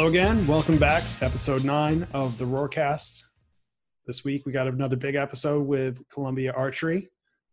[0.00, 0.46] Hello again.
[0.46, 1.02] Welcome back.
[1.20, 3.22] Episode nine of the Roarcast.
[4.06, 7.10] This week we got another big episode with Columbia Archery,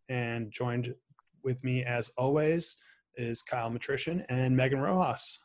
[0.07, 0.95] and joined
[1.43, 2.77] with me as always
[3.17, 5.41] is Kyle Matrician and Megan Rojas.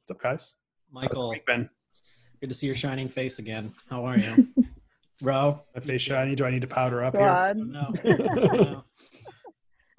[0.00, 0.56] What's up, guys?
[0.90, 1.68] Michael, week been?
[2.40, 3.74] good to see your shining face again.
[3.90, 4.48] How are you?
[5.20, 5.60] Ro?
[5.74, 6.34] My face shiny.
[6.34, 7.26] Do I need to powder up here?
[7.26, 7.92] God, No.
[8.04, 8.84] no.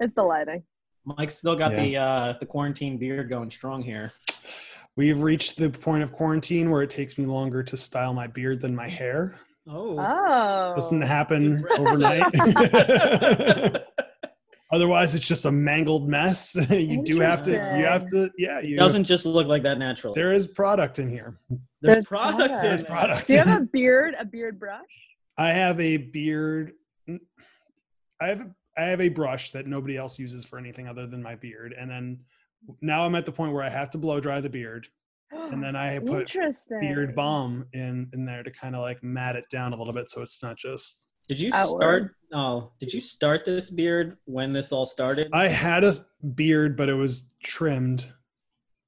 [0.00, 0.64] it's the lighting.
[1.04, 4.10] Mike's still got the uh, the quarantine beard going strong here.
[4.96, 8.60] We've reached the point of quarantine where it takes me longer to style my beard
[8.60, 9.38] than my hair.
[9.68, 9.98] Oh.
[9.98, 12.22] Oh, Doesn't happen overnight.
[14.72, 16.56] Otherwise, it's just a mangled mess.
[16.70, 17.52] you do have to.
[17.52, 18.30] You have to.
[18.36, 18.76] Yeah, you.
[18.76, 20.14] Doesn't just look like that naturally.
[20.16, 21.38] There is product in here.
[21.48, 21.60] There's,
[21.96, 22.62] There's product product.
[22.62, 23.26] There's product.
[23.28, 24.16] Do you have a beard?
[24.18, 24.80] A beard brush?
[25.38, 26.72] I have a beard.
[28.20, 31.36] I have I have a brush that nobody else uses for anything other than my
[31.36, 32.18] beard, and then
[32.80, 34.86] now I'm at the point where I have to blow dry the beard,
[35.32, 36.80] and then I put Interesting.
[36.80, 40.10] beard balm in in there to kind of like mat it down a little bit,
[40.10, 41.00] so it's not just.
[41.28, 41.80] Did you Outward.
[41.80, 42.14] start?
[42.34, 45.30] Oh, did you start this beard when this all started?
[45.32, 45.94] I had a
[46.34, 48.12] beard, but it was trimmed.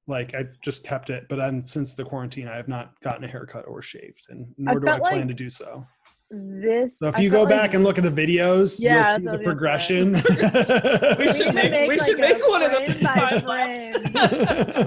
[0.08, 3.28] Like I just kept it, but I'm since the quarantine, I have not gotten a
[3.28, 5.84] haircut or shaved, and nor do I plan like to do so.
[6.30, 6.98] This.
[6.98, 9.38] So if you go felt back like and look at the videos, Yeah, you'll see
[9.38, 10.14] the progression.
[11.18, 13.00] We we should need to make- we like should a make one of frame those
[13.02, 13.40] by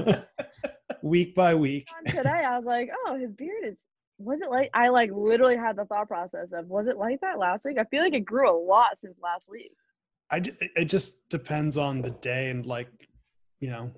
[0.04, 0.24] time
[1.02, 1.88] week by week.
[1.98, 3.78] On Today, I was like, oh, his beard is.
[4.18, 7.40] Was it like I like literally had the thought process of was it like that
[7.40, 7.78] last week?
[7.80, 9.72] I feel like it grew a lot since last week.
[10.30, 12.90] I j- it just depends on the day and like
[13.62, 13.90] you know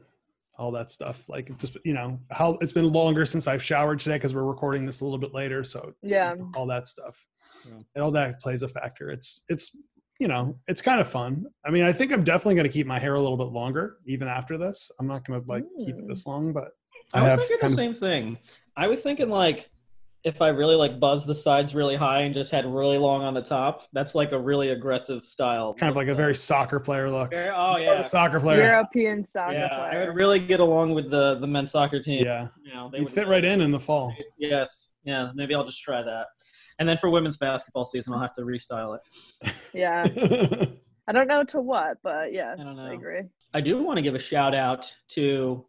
[0.60, 1.28] all that stuff.
[1.28, 4.86] Like just you know how it's been longer since I've showered today because we're recording
[4.86, 6.36] this a little bit later, so Yeah.
[6.56, 7.26] all that stuff
[7.68, 7.76] Yeah.
[7.96, 9.10] and all that plays a factor.
[9.12, 9.76] It's it's
[10.20, 11.46] you know it's kind of fun.
[11.66, 13.98] I mean, I think I'm definitely going to keep my hair a little bit longer
[14.06, 14.92] even after this.
[15.00, 16.08] I'm not going to like keep it Mm.
[16.08, 16.70] this long, but
[17.14, 18.38] I was have thinking the kind of- same thing.
[18.78, 19.70] I was thinking like
[20.24, 23.34] if I really like buzz the sides really high and just had really long on
[23.34, 25.74] the top, that's like a really aggressive style.
[25.74, 27.32] kind of like a very soccer player look.
[27.32, 28.04] Very- oh yeah.
[28.04, 28.62] Soccer player.
[28.62, 32.24] European soccer Yeah, I would really get along with the the men's soccer team.
[32.24, 34.16] Yeah, You know, they you would fit right in in the fall.
[34.38, 34.92] Yes.
[35.04, 35.32] Yeah.
[35.34, 36.28] Maybe I'll just try that.
[36.82, 39.54] And then for women's basketball season, I'll have to restyle it.
[39.72, 40.08] yeah.
[41.08, 42.86] I don't know to what, but yeah, I don't know.
[42.86, 43.22] I agree.
[43.54, 45.64] I do want to give a shout out to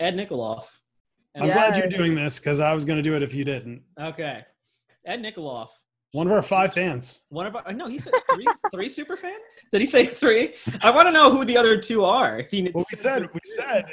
[0.00, 0.64] Ed Nikoloff.
[1.36, 3.44] I'm And- glad you're doing this because I was going to do it if you
[3.44, 3.82] didn't.
[4.00, 4.46] Okay.
[5.04, 5.68] Ed Nikoloff.
[6.12, 7.24] One of our five fans.
[7.28, 9.66] One of our no, he said three three super fans.
[9.70, 10.54] Did he say three?
[10.80, 12.38] I want to know who the other two are.
[12.38, 13.84] If he Well, we said we said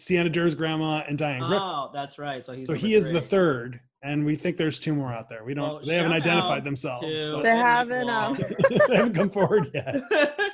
[0.00, 1.58] Sienna Durr's grandma and Diane Griffin.
[1.60, 2.42] Oh, that's right.
[2.42, 5.44] So he's so he is the third, and we think there's two more out there.
[5.44, 5.68] We don't.
[5.68, 7.06] Well, they haven't identified themselves.
[7.06, 8.38] They haven't, um,
[8.88, 10.00] they haven't come forward yet.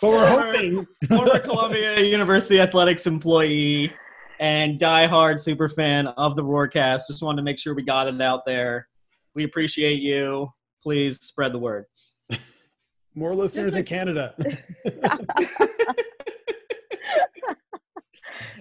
[0.00, 0.86] But we're hoping.
[1.08, 3.92] former Columbia University athletics employee
[4.38, 7.02] and diehard super fan of the Roarcast.
[7.08, 8.88] Just wanted to make sure we got it out there.
[9.34, 10.50] We appreciate you.
[10.82, 11.84] Please spread the word.
[13.14, 14.34] More listeners Just in Canada.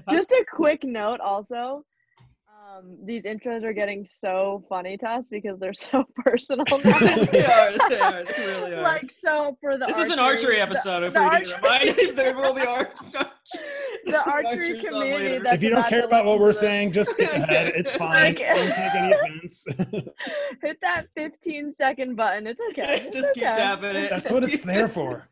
[0.09, 1.84] Just a quick note also.
[2.75, 6.97] Um, these intros are getting so funny to us because they're so personal now.
[7.25, 8.81] They are, they are, they really are.
[8.81, 11.03] like so for the this is an archery the- episode.
[11.03, 12.96] If the we need archery- to remind you, there will be art.
[14.06, 15.40] the archery community later.
[15.44, 17.74] that's if you don't care about what we're saying, just skip ahead.
[17.75, 18.35] It's fine.
[18.35, 19.68] Like- don't take any offense.
[20.62, 22.47] hit that 15 second button.
[22.47, 23.02] It's okay.
[23.08, 23.56] It's Just keep okay.
[23.56, 24.09] tapping it.
[24.09, 25.28] That's Just what it's keep- there for.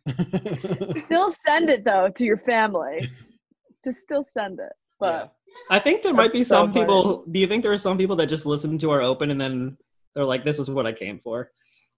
[1.05, 3.09] Still send it though to your family.
[3.83, 4.73] Just still send it.
[4.99, 5.33] But
[5.69, 7.25] I think there might be so some people.
[7.29, 9.77] Do you think there are some people that just listen to our open and then
[10.15, 11.51] they're like, "This is what I came for."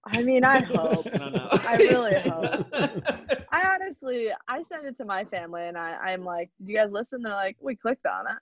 [0.06, 1.08] I mean, I hope.
[1.14, 1.48] I don't know.
[1.52, 2.68] I really hope.
[3.52, 6.92] I honestly, I send it to my family, and I, I'm like, "Did you guys
[6.92, 8.38] listen?" They're like, "We clicked on it."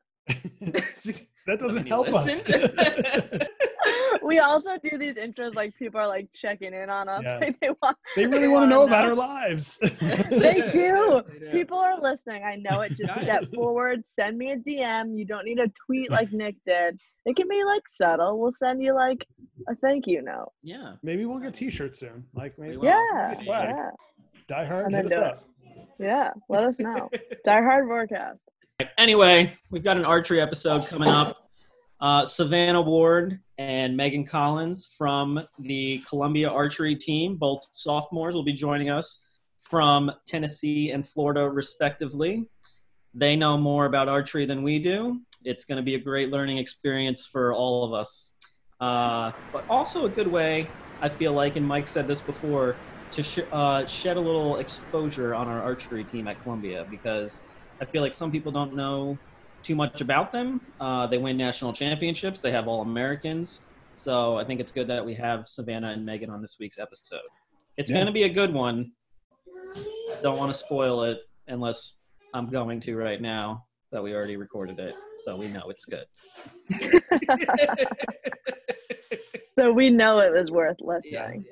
[1.47, 2.44] that doesn't You help us.
[4.22, 4.28] Listened?
[4.28, 7.22] we also do these intros like people are like checking in on us.
[7.24, 7.38] Yeah.
[7.38, 7.98] Like they want.
[8.16, 9.78] they really They want to know wanna about our lives.
[10.00, 11.22] They do.
[11.28, 11.52] They do.
[11.52, 12.44] People are listening.
[12.44, 12.90] I know it.
[12.90, 13.24] Just Nice.
[13.24, 14.06] step forward.
[14.06, 15.18] Send me a DM.
[15.18, 17.00] You don't need a tweet like Nick did.
[17.25, 18.40] It can be like subtle.
[18.40, 19.25] We'll send you like
[19.69, 20.51] a thank you note.
[20.63, 20.94] Yeah.
[21.04, 22.25] Maybe we'll get T-shirts soon.
[22.34, 22.88] Like maybe We.
[22.88, 23.28] Yeah.
[23.30, 23.69] Nice swag.
[23.69, 23.90] Yeah.
[24.48, 25.31] Die Hard, I'm hit us into it.
[25.34, 25.44] up.
[26.00, 26.31] Yeah.
[26.50, 27.10] Let us know.
[27.45, 28.40] Die Hard Roarcast.
[28.98, 31.41] Anyway, we've got an archery episode coming up.
[32.01, 38.53] Uh, Savannah Ward and Megan Collins from the Columbia Archery team, both sophomores, will be
[38.53, 39.19] joining us
[39.59, 42.48] from Tennessee and Florida, respectively.
[43.13, 45.21] They know more about archery than we do.
[45.45, 48.33] It's going to be a great learning experience for all of us.
[48.80, 50.65] Uh, but also a good way,
[51.01, 52.75] I feel like, and Mike said this before,
[53.12, 57.42] to sh- uh, shed a little exposure on our archery team at Columbia because
[57.80, 59.19] I feel like some people don't know
[59.63, 60.62] too much about them.
[60.80, 62.42] Uh, they win national championships.
[62.42, 63.62] They have all Americans.
[63.94, 67.19] So I think it's good that we have Savannah and Megan on this week's episode.
[67.78, 67.98] It's Yeah.
[67.98, 68.92] going to be a good one.
[70.22, 71.98] Don't want to spoil it unless
[72.34, 76.06] I'm going to right now that we already recorded it, so we know it's good.
[79.52, 81.46] so we know it was worth yeah, listening.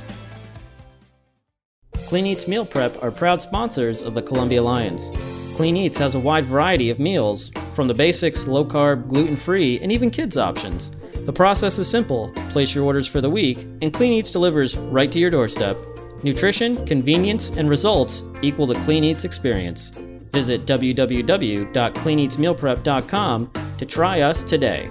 [2.06, 5.10] Clean Eats Meal Prep are proud sponsors of the Columbia Lions.
[5.56, 9.80] Clean Eats has a wide variety of meals, from the basics, low carb, gluten free,
[9.80, 10.92] and even kids options.
[11.26, 15.12] The process is simple place your orders for the week, and Clean Eats delivers right
[15.12, 15.76] to your doorstep.
[16.22, 19.92] Nutrition, convenience, and results equal the Clean Eats experience.
[20.32, 24.90] Visit www.cleaneatsmealprep.com to try us today.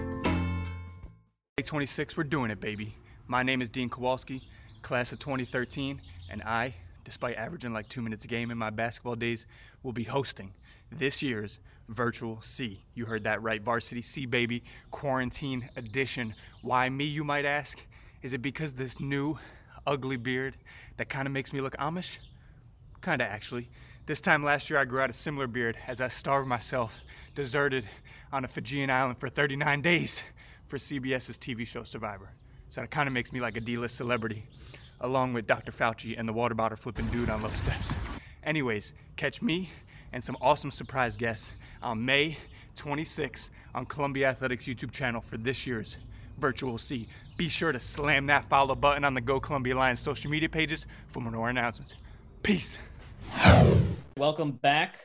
[1.63, 2.95] 26, we're doing it, baby.
[3.27, 4.41] My name is Dean Kowalski,
[4.81, 6.01] class of 2013,
[6.31, 6.73] and I,
[7.05, 9.47] despite averaging like two minutes a game in my basketball days,
[9.83, 10.55] will be hosting
[10.93, 11.59] this year's
[11.89, 12.85] Virtual C.
[12.95, 16.35] You heard that right, Varsity C, baby, quarantine edition.
[16.63, 17.81] Why me, you might ask?
[18.23, 19.39] Is it because this new,
[19.87, 20.57] ugly beard
[20.97, 22.19] that kind of makes me look Amish?
[23.03, 23.69] Kinda actually.
[24.09, 26.99] This time last year, I grew out a similar beard as I starved myself,
[27.35, 27.87] deserted
[28.33, 30.23] on a Fijian island for 39 days
[30.67, 32.31] for CBS's TV show Survivor.
[32.71, 34.47] So that kind of makes me like a D-list celebrity,
[35.03, 35.73] along with Dr.
[35.73, 37.95] Fauci and the water bottle flipping dude on Love Steps.
[38.45, 39.69] Anyways, catch me
[40.15, 41.53] and some awesome surprise guests
[41.83, 42.39] on May
[42.77, 45.99] 26 on Columbia Athletics YouTube channel for this year's
[46.39, 47.07] Virtual C.
[47.37, 50.87] Be sure to slam that follow button on the Go Columbia Lions social media pages
[51.09, 51.95] for more announcements.
[52.43, 52.79] Peace.
[54.19, 54.99] Welcome back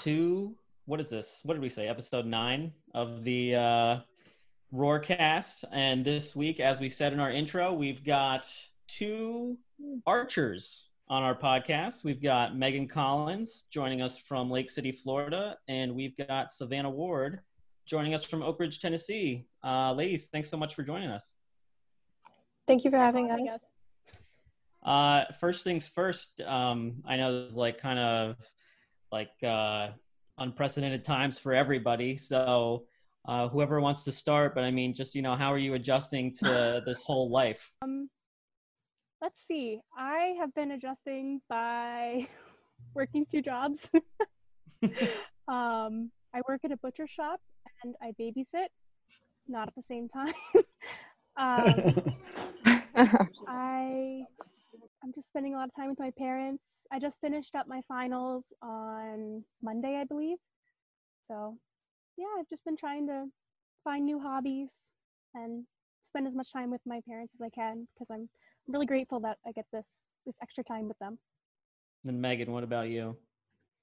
[0.00, 0.52] to
[0.86, 1.38] what is this?
[1.44, 1.86] What did we say?
[1.86, 3.98] Episode nine of the uh,
[4.74, 5.62] Roarcast.
[5.70, 8.44] And this week, as we said in our intro, we've got
[8.88, 9.56] two
[10.04, 12.02] archers on our podcast.
[12.02, 17.42] We've got Megan Collins joining us from Lake City, Florida, and we've got Savannah Ward
[17.86, 19.46] joining us from Oak Ridge, Tennessee.
[19.64, 21.34] Uh, ladies, thanks so much for joining us.
[22.66, 23.60] Thank you for having us.
[24.86, 28.36] Uh, first things first, um, I know this is like kind of
[29.12, 29.88] like uh,
[30.38, 32.16] unprecedented times for everybody.
[32.16, 32.84] So
[33.26, 36.32] uh, whoever wants to start, but I mean, just you know, how are you adjusting
[36.34, 37.70] to this whole life?
[37.82, 38.08] Um,
[39.20, 39.80] let's see.
[39.96, 42.26] I have been adjusting by
[42.94, 43.90] working two jobs.
[45.48, 47.40] um, I work at a butcher shop
[47.82, 48.68] and I babysit,
[49.48, 50.34] not at the same time.
[51.36, 52.04] um,
[53.48, 54.24] I
[55.06, 56.84] I'm just spending a lot of time with my parents.
[56.92, 60.38] I just finished up my finals on Monday, I believe.
[61.28, 61.56] So,
[62.16, 63.26] yeah, I've just been trying to
[63.84, 64.90] find new hobbies
[65.34, 65.64] and
[66.02, 68.28] spend as much time with my parents as I can because I'm
[68.66, 71.18] really grateful that I get this this extra time with them.
[72.04, 73.16] And Megan, what about you?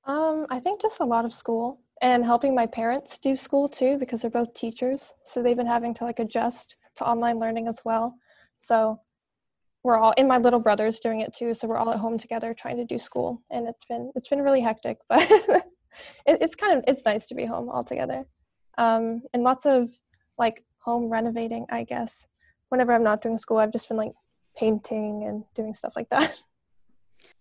[0.03, 3.97] Um, I think just a lot of school and helping my parents do school too
[3.97, 5.13] because they're both teachers.
[5.23, 8.13] So they've been having to like adjust to online learning as well.
[8.57, 8.99] So
[9.83, 11.53] we're all and my little brother's doing it too.
[11.53, 14.41] So we're all at home together trying to do school, and it's been it's been
[14.41, 15.65] really hectic, but it,
[16.25, 18.25] it's kind of it's nice to be home all together.
[18.77, 19.89] Um, and lots of
[20.37, 22.25] like home renovating, I guess.
[22.69, 24.13] Whenever I'm not doing school, I've just been like
[24.57, 26.41] painting and doing stuff like that.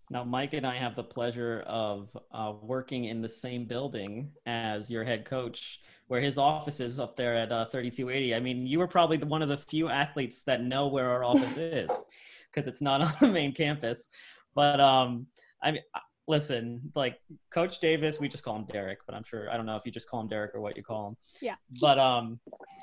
[0.09, 4.89] Now, Mike and I have the pleasure of uh, working in the same building as
[4.89, 8.35] your head coach, where his office is up there at uh, 3280.
[8.35, 11.23] I mean, you were probably the, one of the few athletes that know where our
[11.23, 11.89] office is
[12.53, 14.07] because it's not on the main campus.
[14.55, 15.27] But um,
[15.61, 15.81] I mean,
[16.27, 17.19] listen, like
[17.51, 19.91] Coach Davis, we just call him Derek, but I'm sure I don't know if you
[19.91, 21.17] just call him Derek or what you call him.
[21.41, 21.55] Yeah.
[21.81, 22.39] But um,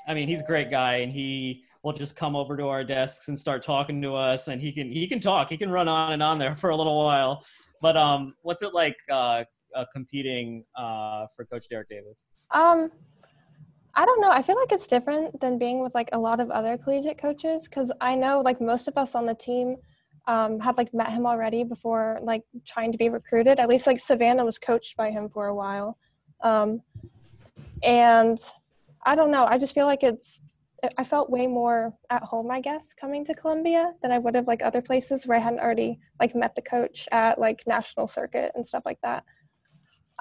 [0.07, 3.27] I mean, he's a great guy, and he will just come over to our desks
[3.27, 6.13] and start talking to us, and he can he can talk, he can run on
[6.13, 7.45] and on there for a little while.
[7.81, 9.43] But um, what's it like uh,
[9.75, 12.27] uh competing uh for Coach Derek Davis?
[12.51, 12.91] Um,
[13.93, 14.29] I don't know.
[14.29, 17.67] I feel like it's different than being with like a lot of other collegiate coaches
[17.67, 19.75] because I know like most of us on the team
[20.27, 23.59] um, had like met him already before like trying to be recruited.
[23.59, 25.97] At least like Savannah was coached by him for a while.
[26.41, 26.81] Um,
[27.83, 28.41] and
[29.05, 29.45] I don't know.
[29.45, 30.41] I just feel like it's,
[30.97, 34.47] I felt way more at home, I guess, coming to Columbia than I would have
[34.47, 38.51] like other places where I hadn't already like met the coach at like national circuit
[38.55, 39.23] and stuff like that.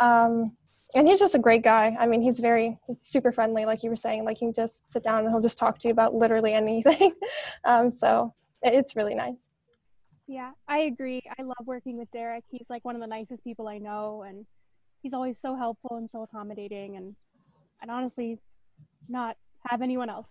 [0.01, 0.57] Um,
[0.95, 1.97] and he's just a great guy.
[1.99, 4.25] I mean, he's very, he's super friendly, like you were saying.
[4.25, 7.15] Like you can just sit down and he'll just talk to you about literally anything.
[7.65, 9.49] um, so it's really nice.
[10.27, 11.23] Yeah, I agree.
[11.39, 12.45] I love working with Derek.
[12.51, 14.47] He's like one of the nicest people I know, and
[15.03, 16.97] he's always so helpful and so accommodating.
[16.97, 17.17] And
[17.83, 18.39] I'd honestly
[19.09, 20.29] not have anyone else.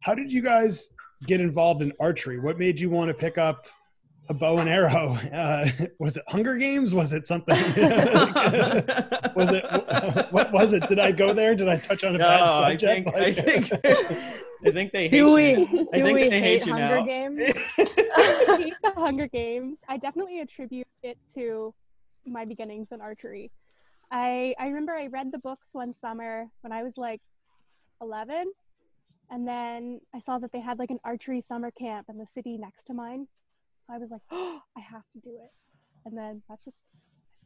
[0.00, 0.94] How did you guys
[1.26, 2.38] get involved in archery?
[2.38, 3.66] What made you want to pick up
[4.28, 5.18] a bow and arrow?
[5.32, 5.66] Uh,
[5.98, 6.94] was it Hunger Games?
[6.94, 7.54] Was it something?
[9.34, 9.64] was it
[10.32, 10.86] what was it?
[10.88, 11.54] Did I go there?
[11.54, 13.10] Did I touch on a No, bad I subject?
[13.10, 13.72] think I think
[14.66, 15.88] I think they hate Do we you.
[15.92, 17.06] I do think we they hate hate you Hunger now.
[17.06, 17.40] Games?
[17.78, 19.78] I hate the Hunger Games.
[19.88, 21.72] I definitely attribute it to
[22.26, 23.50] my beginnings in archery.
[24.10, 27.20] I I remember I read the books one summer when I was like
[28.02, 28.52] 11,
[29.30, 32.58] and then I saw that they had like an archery summer camp in the city
[32.58, 33.26] next to mine.
[33.90, 35.50] So I was like, oh, I have to do it.
[36.06, 36.78] And then that's just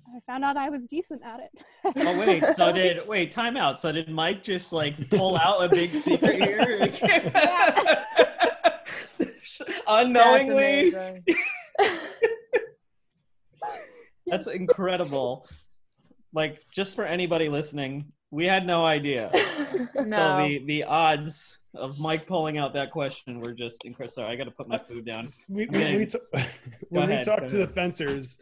[0.07, 1.51] I found out I was decent at it.
[1.97, 3.81] Oh wait, so did wait time out.
[3.81, 6.91] So did Mike just like pull out a big secret here?
[9.89, 11.21] Unknowingly, That's
[14.27, 15.49] that's incredible.
[16.35, 19.31] Like just for anybody listening, we had no idea.
[19.95, 20.47] So No.
[20.47, 24.13] the the odds of Mike pulling out that question were just incredible.
[24.13, 25.27] Sorry, I got to put my food down.
[25.49, 26.19] we, we, we t-
[26.89, 28.39] when we talked go to the fencers,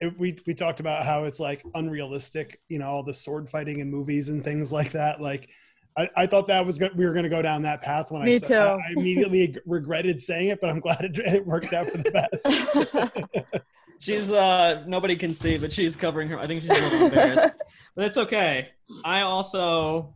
[0.00, 3.80] it, we we talked about how it's like unrealistic, you know, all the sword fighting
[3.80, 5.20] in movies and things like that.
[5.20, 5.48] Like,
[5.96, 8.22] I, I thought that was go- we were going to go down that path when
[8.22, 8.54] I Me saw- too.
[8.54, 12.10] I, I immediately regretted saying it, but I'm glad it, it worked out for the
[12.10, 13.64] best.
[13.98, 16.38] She's uh nobody can see, but she's covering her.
[16.38, 17.54] I think she's a little embarrassed,
[17.94, 18.68] but it's okay.
[19.06, 20.15] I also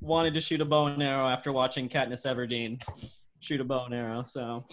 [0.00, 2.80] wanted to shoot a bow and arrow after watching Katniss Everdeen
[3.40, 4.22] shoot a bow and arrow.
[4.24, 4.64] So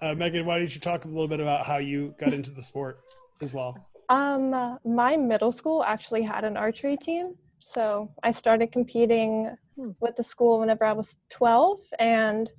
[0.00, 2.62] uh, Megan, why don't you talk a little bit about how you got into the
[2.62, 3.00] sport
[3.40, 3.88] as well?
[4.08, 7.34] Um, my middle school actually had an archery team.
[7.60, 9.90] So I started competing Hmm.
[10.00, 12.50] with the school whenever I was 12, and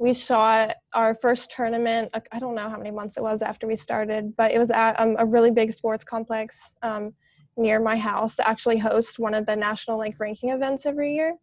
[0.00, 2.10] we shot our first tournament.
[2.32, 4.98] I don't know how many months it was after we started, but it was at
[4.98, 7.14] um, a really big sports complex um,
[7.58, 11.34] near my house to actually host one of the national like ranking events every year.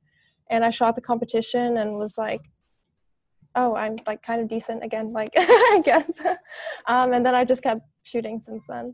[0.49, 2.41] And I shot the competition and was like,
[3.55, 6.21] oh, I'm like kind of decent again, like I guess.
[6.87, 8.93] um, and then I just kept shooting since then.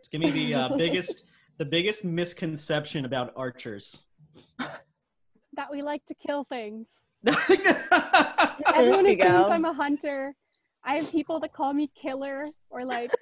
[0.00, 1.24] just give me the uh, biggest
[1.58, 4.06] the biggest misconception about archers.
[4.58, 6.86] that we like to kill things.
[7.26, 9.48] Everyone you assumes go.
[9.50, 10.34] I'm a hunter.
[10.84, 13.12] I have people that call me killer or like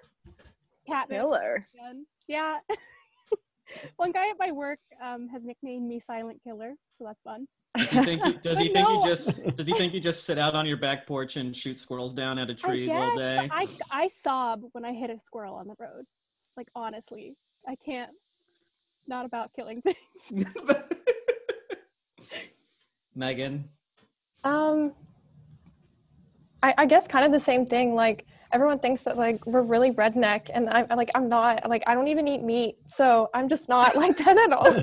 [0.88, 1.08] Katniss.
[1.08, 1.66] Killer.
[2.28, 2.58] Again.
[2.68, 2.76] Yeah.
[3.96, 7.46] One guy at my work um, has nicknamed me Silent Killer, so that's fun.
[7.76, 8.94] Does he think you, does he think No.
[8.94, 11.78] you just does he think you just sit out on your back porch and shoot
[11.78, 13.48] squirrels down out of trees I all day?
[13.52, 16.04] I I sob when I hit a squirrel on the road.
[16.56, 18.10] Like honestly, I can't.
[19.06, 20.44] Not about killing things.
[23.14, 23.64] Megan.
[24.44, 24.92] Um,
[26.62, 27.94] I, I guess kind of the same thing.
[27.94, 31.68] Like everyone thinks that like we're really redneck, and I'm like I'm not.
[31.68, 34.66] Like I don't even eat meat, so I'm just not like that at all.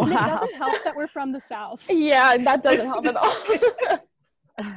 [0.00, 1.84] And it doesn't help that we're from the south.
[1.88, 3.34] yeah, that doesn't help at all.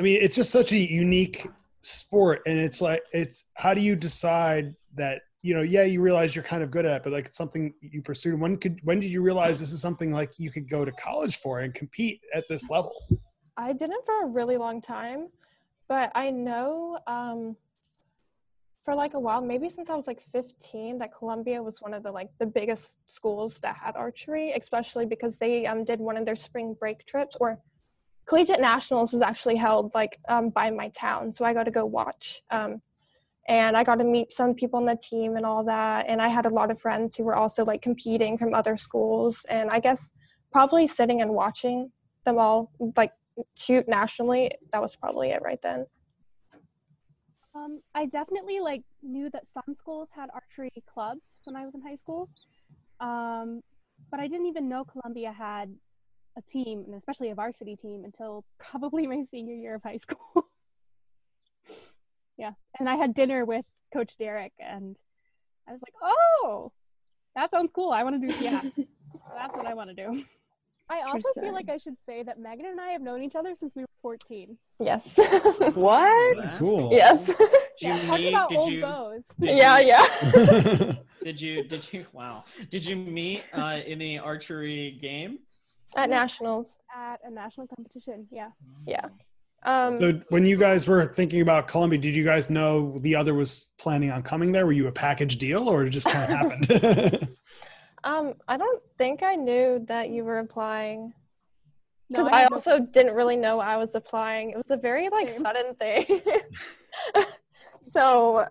[0.00, 1.46] I mean, it's just such a unique
[1.82, 5.62] sport, and it's like it's how do you decide that you know?
[5.62, 8.38] Yeah, you realize you're kind of good at it, but like it's something you pursued.
[8.40, 11.36] When could when did you realize this is something like you could go to college
[11.36, 12.92] for and compete at this level?
[13.56, 15.28] I didn't for a really long time,
[15.90, 17.56] but I know um,
[18.84, 22.04] for like a while, maybe since I was like 15, that Columbia was one of
[22.04, 26.24] the like the biggest schools that had archery, especially because they um, did one of
[26.24, 27.58] their spring break trips or
[28.24, 31.84] collegiate nationals is actually held like um, by my town, so I got to go
[31.84, 32.40] watch.
[32.52, 32.80] Um,
[33.48, 36.06] and I got to meet some people on the team and all that.
[36.06, 39.44] And I had a lot of friends who were also like competing from other schools.
[39.48, 40.12] And I guess
[40.52, 41.90] probably sitting and watching
[42.24, 43.10] them all like
[43.54, 45.86] shoot nationally, that was probably it right then.
[47.54, 51.82] Um, I definitely like knew that some schools had archery clubs when I was in
[51.82, 52.28] high school,
[53.00, 53.60] um,
[54.10, 55.74] but I didn't even know Columbia had
[56.38, 60.46] a team, and especially a varsity team, until probably my senior year of high school.
[62.38, 64.98] yeah, and I had dinner with Coach Derek, and
[65.68, 66.72] I was like, "Oh,
[67.34, 67.90] that sounds cool.
[67.90, 68.62] I want to do yeah,
[69.34, 70.24] that's what I want to do."
[70.90, 71.42] I also sure.
[71.44, 73.82] feel like I should say that Megan and I have known each other since we
[73.82, 74.56] were 14.
[74.80, 75.18] Yes.
[75.74, 76.36] What?
[76.42, 76.90] That's Cool.
[76.92, 77.26] yes.
[77.26, 77.48] Did you
[77.88, 78.80] Yeah, talk about Did old you?
[78.82, 79.22] bows.
[79.38, 80.92] did yeah, you- yeah.
[81.24, 81.64] Did you?
[81.64, 82.06] Did you?
[82.12, 82.44] Wow.
[82.70, 85.38] Did you meet uh, in the archery game?
[85.96, 86.78] At nationals.
[86.94, 88.50] At a national competition, yeah.
[88.86, 89.06] Yeah.
[89.62, 93.34] Um, so when you guys were thinking about Columbia, did you guys know the other
[93.34, 94.64] was planning on coming there?
[94.64, 97.28] Were you a package deal or it just kind of happened?
[98.04, 101.12] Um, I don't think I knew that you were applying
[102.08, 104.50] No, because I, had no also didn't really know I was applying.
[104.50, 105.42] It was a very like Same.
[105.42, 106.22] sudden thing.
[107.82, 108.46] so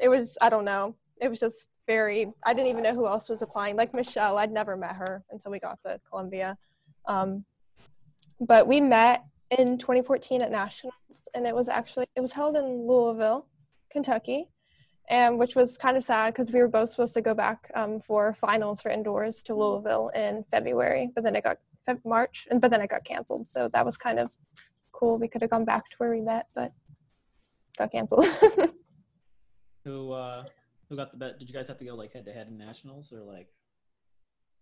[0.00, 0.94] it was I don't know.
[1.20, 3.76] It was just very I didn't even know who else was applying.
[3.76, 6.56] Like Michelle, I'd never met her until we got to Columbia.
[7.06, 7.44] Um,
[8.40, 10.94] but we met in 2014 at nationals,
[11.34, 13.46] and it was actually it was held in Louisville,
[13.90, 14.48] Kentucky,
[15.08, 18.00] and which was kind of sad because we were both supposed to go back um,
[18.00, 22.60] for finals for indoors to Louisville in February, but then it got Feb- March, and
[22.60, 23.46] but then it got canceled.
[23.48, 24.30] So that was kind of
[24.92, 25.18] cool.
[25.18, 26.70] We could have gone back to where we met, but
[27.78, 28.26] got canceled.
[29.84, 30.12] Who?
[30.12, 30.44] uh
[30.90, 31.38] Who got the bet?
[31.38, 33.48] Did you guys have to go like head to head in nationals, or like?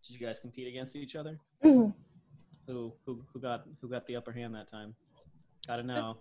[0.07, 1.41] Did you guys compete against each other?
[2.67, 2.93] Who?
[3.05, 3.25] Who?
[3.33, 3.65] Who got?
[3.81, 4.95] Who got the upper hand that time?
[5.67, 6.19] Gotta know.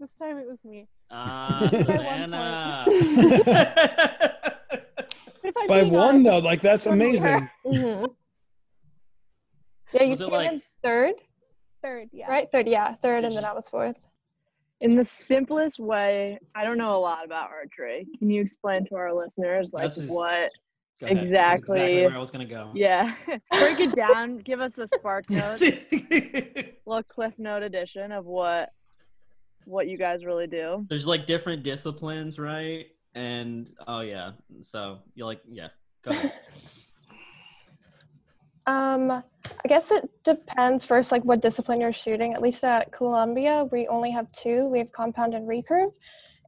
[0.00, 0.88] This time it was me.
[1.10, 2.86] Ah, By one Savannah.
[5.42, 7.08] But By one honest, though, like that's One more.
[7.08, 7.48] amazing.
[7.64, 8.04] hmm
[9.92, 11.14] Yeah, you Was came like- in third,
[11.82, 12.28] third, yeah.
[12.30, 12.50] right?
[12.50, 14.06] Third, yeah, third, and then I was fourth.
[14.80, 18.06] In the simplest way, I don't know a lot about archery.
[18.18, 20.50] Can you explain to our listeners like just- what?
[21.00, 21.16] Go ahead.
[21.16, 21.80] That's Exactly.
[21.80, 22.70] exactly where I was gonna go.
[22.74, 24.36] Yeah, break it down.
[24.38, 25.58] Give us a spark note,
[26.84, 28.68] little cliff note edition of what
[29.64, 30.86] what you guys really do.
[30.88, 32.86] There's like different disciplines, right?
[33.14, 35.68] And oh yeah, so you're like yeah.
[36.02, 36.32] Go ahead.
[38.66, 42.34] Um, I guess it depends first, like what discipline you're shooting.
[42.34, 44.66] At least at Columbia, we only have two.
[44.66, 45.90] We have compound and recurve,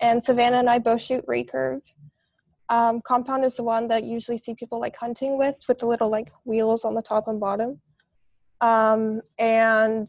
[0.01, 1.81] and Savannah and I both shoot recurve.
[2.69, 5.87] Um, compound is the one that you usually see people like hunting with, with the
[5.87, 7.81] little like wheels on the top and bottom.
[8.61, 10.09] Um, and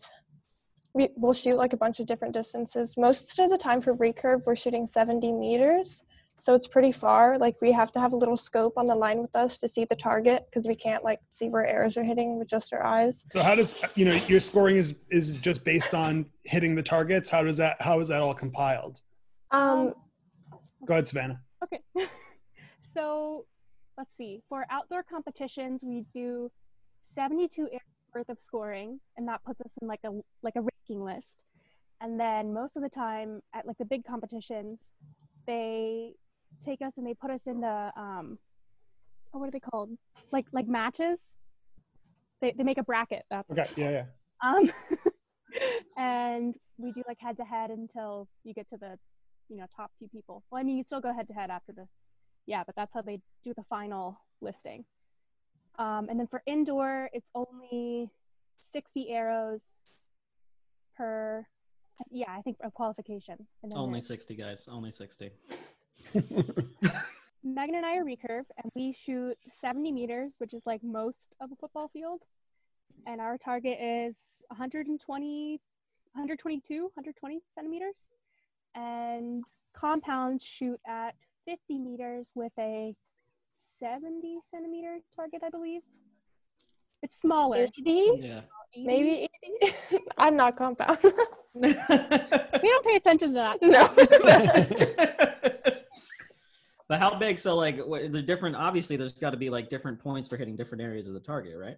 [0.93, 2.95] we, we'll shoot like a bunch of different distances.
[2.97, 6.03] Most of the time for recurve, we're shooting 70 meters.
[6.39, 7.37] So it's pretty far.
[7.37, 9.85] Like we have to have a little scope on the line with us to see
[9.85, 13.25] the target because we can't like see where arrows are hitting with just our eyes.
[13.31, 17.29] So how does you know your scoring is is just based on hitting the targets?
[17.29, 19.01] How does that how is that all compiled?
[19.51, 19.93] Um,
[20.85, 21.39] Go ahead, Savannah.
[21.63, 21.79] Okay.
[22.93, 23.45] so
[23.97, 24.41] let's see.
[24.49, 26.51] For outdoor competitions, we do
[27.03, 27.81] 72 areas
[28.13, 30.09] worth of scoring, and that puts us in like a
[30.41, 31.43] like a ranking list.
[32.01, 34.93] And then most of the time at like the big competitions,
[35.47, 36.13] they
[36.63, 38.37] take us and they put us in the um
[39.33, 39.89] oh, what are they called?
[40.31, 41.19] Like like matches.
[42.41, 43.23] They they make a bracket.
[43.29, 44.05] That's Okay, yeah, yeah.
[44.41, 44.71] um,
[45.97, 48.97] and we do like head to head until you get to the,
[49.49, 50.43] you know, top few people.
[50.51, 51.87] Well, I mean, you still go head to head after the,
[52.45, 54.85] yeah, but that's how they do the final listing.
[55.79, 58.09] Um, and then for indoor, it's only
[58.59, 59.81] 60 arrows
[60.95, 61.45] per,
[62.11, 63.35] yeah, I think a qualification.
[63.61, 64.67] And then Only there's- 60 guys.
[64.69, 65.31] Only 60.
[67.45, 71.51] Megan and I are recurve, and we shoot 70 meters, which is like most of
[71.51, 72.21] a football field.
[73.05, 74.15] And our target is
[74.47, 75.59] 120,
[76.13, 78.11] 122, 120 centimeters.
[78.75, 79.43] And
[79.75, 82.95] compounds shoot at 50 meters with a
[83.79, 85.81] 70 centimeter target, I believe.
[87.01, 87.67] It's smaller.
[87.77, 88.41] 80, Yeah.
[88.75, 88.85] 80.
[88.85, 89.29] maybe
[89.61, 90.03] 80.
[90.17, 90.97] I'm not compound.
[91.55, 93.61] We don't pay attention to that.
[93.61, 93.87] no.
[96.87, 97.37] but how big?
[97.37, 98.55] So like what, the different.
[98.55, 101.55] Obviously, there's got to be like different points for hitting different areas of the target,
[101.57, 101.77] right?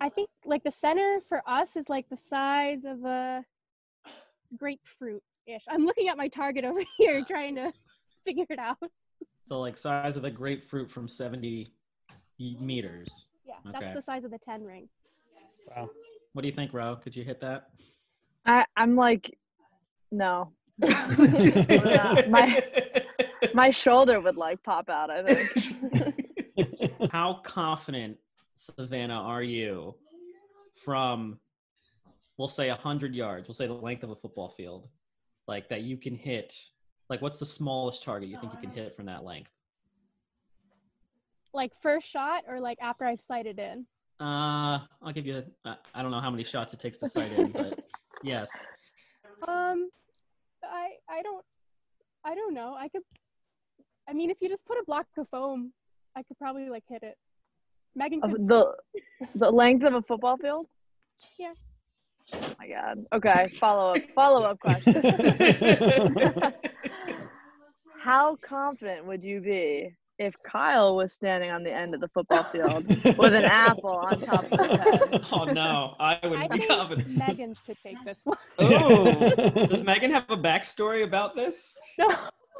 [0.00, 3.44] I think like the center for us is like the size of a
[4.56, 5.64] grapefruit ish.
[5.68, 7.72] I'm looking at my target over here trying to
[8.24, 8.78] figure it out.
[9.46, 11.66] So like size of a grapefruit from 70
[12.38, 13.28] meters.
[13.46, 13.78] Yeah, Okay.
[13.80, 14.88] that's the size of the 10 ring.
[15.68, 15.90] Wow.
[16.32, 16.96] What do you think, Ro?
[16.96, 17.68] Could you hit that?
[18.46, 19.36] I, I'm like,
[20.10, 20.52] no.
[20.80, 22.62] My
[23.54, 25.10] my shoulder would like pop out.
[25.10, 26.10] I think.
[27.12, 28.16] How confident,
[28.54, 29.94] Savannah, are you
[30.74, 31.38] from,
[32.38, 34.88] we'll say 100 yards, we'll say the length of a football field,
[35.46, 36.56] like that you can hit?
[37.08, 39.50] Like, what's the smallest target you think you can hit from that length?
[41.52, 43.86] Like first shot or like after I've sighted in?
[44.20, 45.42] Uh, I'll give you.
[45.64, 47.80] I I don't know how many shots it takes to sight in, but
[48.22, 48.48] yes.
[49.46, 49.90] Um,
[50.62, 51.44] I I don't
[52.24, 52.74] I don't know.
[52.78, 53.02] I could.
[54.08, 55.72] I mean, if you just put a block of foam,
[56.16, 57.16] I could probably like hit it.
[57.96, 58.46] Megan Of could.
[58.46, 58.72] the
[59.34, 60.66] the length of a football field.
[61.38, 61.52] Yeah.
[62.32, 63.04] Oh my god.
[63.12, 63.48] Okay.
[63.58, 63.98] Follow up.
[64.14, 65.02] Follow up question.
[68.00, 72.44] How confident would you be if Kyle was standing on the end of the football
[72.44, 72.86] field
[73.18, 75.24] with an apple on top of his head?
[75.32, 77.08] oh no, I I wouldn't be think confident.
[77.16, 78.38] Megan should take this one.
[78.58, 79.30] Oh,
[79.66, 81.76] does Megan have a backstory about this?
[81.98, 82.08] No.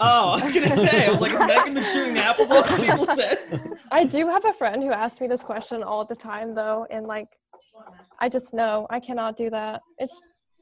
[0.00, 2.64] Oh, I was gonna say, I was like, has Megan been shooting the apple balls
[2.68, 3.64] at people's heads?
[3.92, 7.06] I do have a friend who asks me this question all the time, though, and
[7.06, 7.28] like,
[8.18, 9.82] I just know I cannot do that.
[9.98, 10.18] It's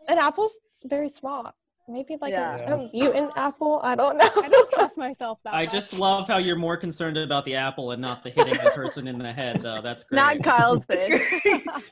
[0.09, 1.50] an apple's very small.
[1.92, 2.57] Maybe like Yeah.
[2.57, 3.81] a, a mutant apple.
[3.85, 4.31] I don't know.
[4.37, 5.72] I don't trust myself that I much.
[5.72, 9.07] just love how you're more concerned about the apple and not the hitting the person
[9.07, 9.81] in the head, though.
[9.83, 10.16] That's great.
[10.16, 11.20] Not Kyle's thing.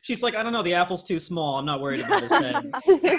[0.00, 1.58] She's like, I don't know, the apple's too small.
[1.58, 2.72] I'm not worried about his head.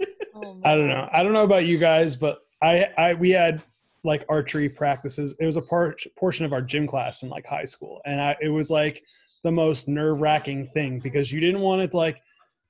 [0.34, 1.08] Oh I don't know.
[1.12, 3.62] I don't know about you guys, but I, I we had
[4.04, 5.34] like archery practices.
[5.40, 8.36] It was a part portion of our gym class in like high school, and I,
[8.42, 9.02] it was like
[9.42, 12.20] the most nerve wracking thing because you didn't want to like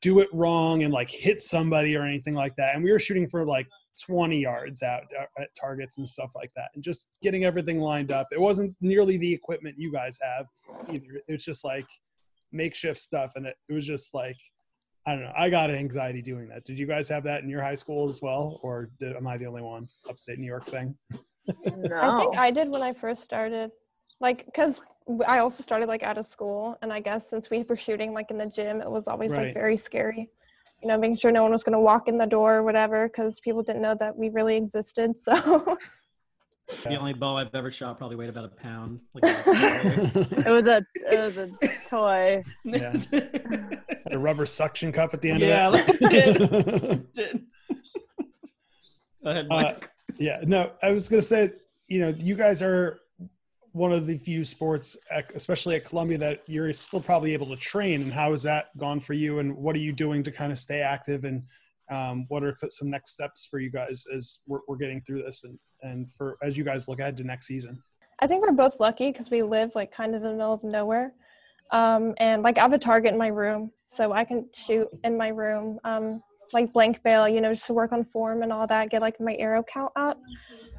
[0.03, 2.75] do it wrong and like hit somebody or anything like that.
[2.75, 3.67] And we were shooting for like
[4.05, 8.13] 20 yards out uh, at targets and stuff like that, and just getting everything lined
[8.13, 8.29] up.
[8.31, 10.47] It wasn't nearly the equipment you guys have
[10.91, 11.21] either.
[11.29, 11.87] It's just like
[12.53, 14.37] makeshift stuff, and it, it was just like
[15.07, 15.33] I don't know.
[15.39, 16.65] I got anxiety doing that.
[16.65, 19.37] Did you guys have that in your high school as well, or did, am I
[19.37, 19.89] the only one?
[20.09, 20.97] Upstate New York thing.
[21.65, 22.01] No.
[22.01, 23.71] I think I did when I first started.
[24.21, 24.81] Like, because
[25.27, 28.31] I also started like out of school, and I guess since we were shooting like
[28.31, 29.47] in the gym, it was always Right.
[29.47, 30.31] like very scary.
[30.83, 33.41] You know, making sure no one was gonna walk in the door or whatever, because
[33.41, 35.19] people didn't know that we really existed.
[35.19, 35.77] So
[36.83, 39.01] The only bow I've ever shot probably weighed about a pound.
[39.15, 41.51] Like it was a it was a
[41.89, 42.43] toy.
[42.65, 42.93] Yeah.
[44.11, 47.13] a rubber suction cup at the end Yeah, of like it it.
[47.15, 47.45] Did-
[49.25, 49.91] Go ahead, Uh, Mike.
[50.19, 51.53] yeah, no, I was gonna say,
[51.89, 52.99] you know, you guys are
[53.77, 54.97] one of the few sports,
[55.35, 58.01] especially at Columbia, that you're still probably able to train.
[58.01, 59.39] And how has that gone for you?
[59.39, 61.25] And what are you doing to kind of stay active?
[61.25, 61.43] And
[61.91, 65.45] um, what are some next steps for you guys as we're, we're getting through this,
[65.45, 67.79] and and for as you guys look ahead to next season?
[68.21, 70.65] I think we're both lucky because we live like kind of in the middle of
[70.65, 71.13] nowhere.
[71.71, 75.19] Um, and like I have a target in my room, so I can shoot in
[75.19, 78.67] my room, um, like blank bale, you know, just to work on form and all
[78.67, 80.19] that, get like my arrow count up.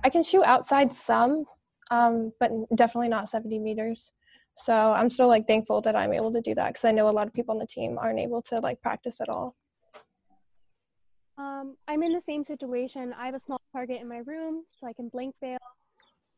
[0.04, 1.46] I can shoot outside some,
[1.92, 4.12] um, but definitely not 70 meters.
[4.58, 7.12] So I'm still like thankful that I'm able to do that because I know a
[7.12, 9.56] lot of people on the team aren't able to like practice at all.
[11.38, 13.14] Um, I'm in the same situation.
[13.14, 15.60] I have a small target in my room, so I can blank bale.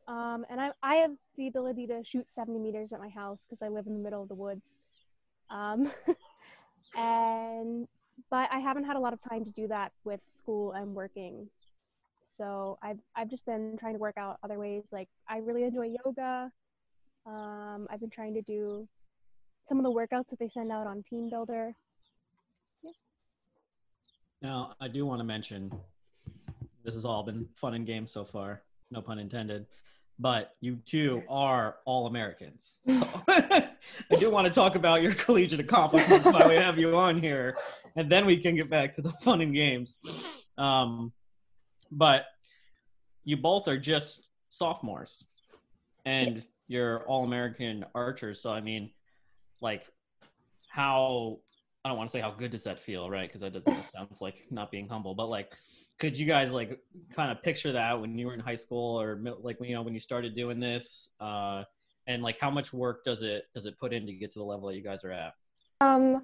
[0.09, 3.61] Um, and I, I have the ability to shoot 70 meters at my house because
[3.61, 4.77] I live in the middle of the woods.
[5.49, 5.89] Um,
[6.97, 7.87] and
[8.29, 11.47] but I haven't had a lot of time to do that with school and working.
[12.39, 14.83] So I've I've just been trying to work out other ways.
[14.91, 16.51] Like I really enjoy yoga.
[17.25, 18.87] Um, I've been trying to do
[19.65, 21.73] some of the workouts that they send out on TeamBuildr.
[24.41, 25.69] Now, I do want to mention
[26.85, 29.65] this has all been fun and games so far, no pun intended.
[30.17, 32.77] But you two are all Americans.
[32.87, 37.21] So I do want to talk about your collegiate accomplishments while we have you on
[37.21, 37.53] here,
[37.95, 39.97] and then we can get back to the fun and games.
[40.57, 41.11] Um,
[41.91, 42.25] but
[43.23, 45.25] you both are just sophomores,
[46.05, 48.41] and you're all American archers.
[48.41, 48.91] So I mean,
[49.61, 49.83] like,
[50.69, 51.39] how
[51.83, 53.27] I don't want to say how good does that feel, right?
[53.27, 55.15] Because that, doesn't- that sounds like not being humble.
[55.15, 55.53] But like,
[55.97, 56.79] could you guys like
[57.15, 59.81] kind of picture that when you were in high school or like when you know
[59.81, 61.09] when you started doing this?
[61.19, 61.63] Uh,
[62.07, 64.45] and like, how much work does it does it put in to get to the
[64.45, 65.33] level that you guys are at?
[65.81, 66.23] Um,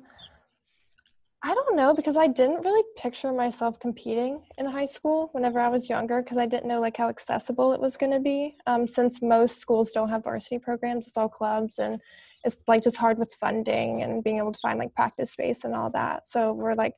[1.46, 5.68] I don't know because I didn't really picture myself competing in high school whenever I
[5.68, 8.58] was younger because I didn't know like how accessible it was going to be.
[8.66, 12.02] Um, since most schools don't have varsity programs, it's all clubs and
[12.46, 15.76] it's like just hard with funding and being able to find like practice space and
[15.76, 16.28] all that.
[16.28, 16.96] So we're like,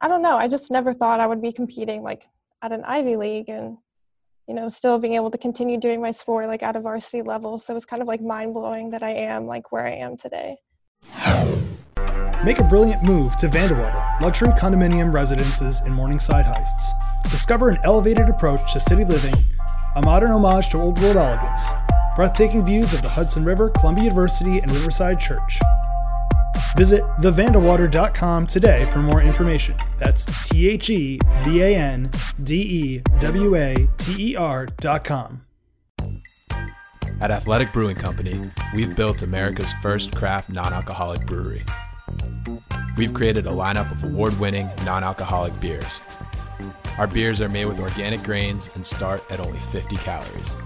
[0.00, 0.38] I don't know.
[0.38, 2.26] I just never thought I would be competing like
[2.62, 3.76] at an Ivy League and
[4.48, 7.58] you know still being able to continue doing my sport like at a varsity level.
[7.58, 10.56] So it's kind of like mind blowing that I am like where I am today.
[12.46, 16.92] Make a brilliant move to Vandewater, luxury condominium residences in Morningside Heights.
[17.24, 19.34] Discover an elevated approach to city living,
[19.96, 21.64] a modern homage to old world elegance,
[22.14, 25.58] breathtaking views of the Hudson River, Columbia University, and Riverside Church.
[26.76, 29.74] Visit thevandewater.com today for more information.
[29.98, 32.12] That's T H E V A N
[32.44, 35.44] D E W A T E R.com.
[37.20, 38.40] At Athletic Brewing Company,
[38.72, 41.64] we've built America's first craft non alcoholic brewery.
[42.96, 46.00] We've created a lineup of award winning non alcoholic beers.
[46.98, 50.56] Our beers are made with organic grains and start at only 50 calories.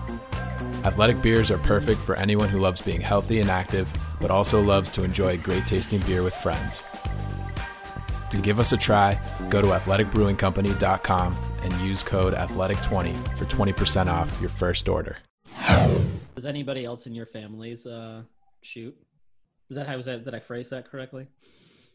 [0.84, 4.88] Athletic beers are perfect for anyone who loves being healthy and active, but also loves
[4.90, 6.84] to enjoy great tasting beer with friends.
[8.30, 14.40] To give us a try, go to athleticbrewingcompany.com and use code athletic20 for 20% off
[14.40, 15.18] your first order.
[16.36, 18.22] Does anybody else in your families uh,
[18.62, 18.96] shoot?
[19.70, 20.24] Was that how was that?
[20.24, 21.28] Did I phrase that correctly?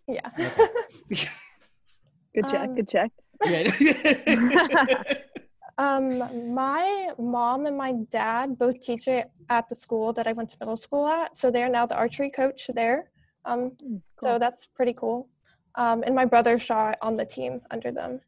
[0.07, 0.29] Yeah.
[1.09, 2.69] Good check.
[2.69, 3.11] Um, good check.
[3.45, 5.13] Yeah.
[5.77, 10.49] Um, my mom and my dad both teach it at the school that I went
[10.51, 13.11] to middle school at, so they're now the archery coach there.
[13.43, 15.27] Um, Mm, so that's pretty cool.
[15.75, 18.21] Um, and my brother shot on the team under them.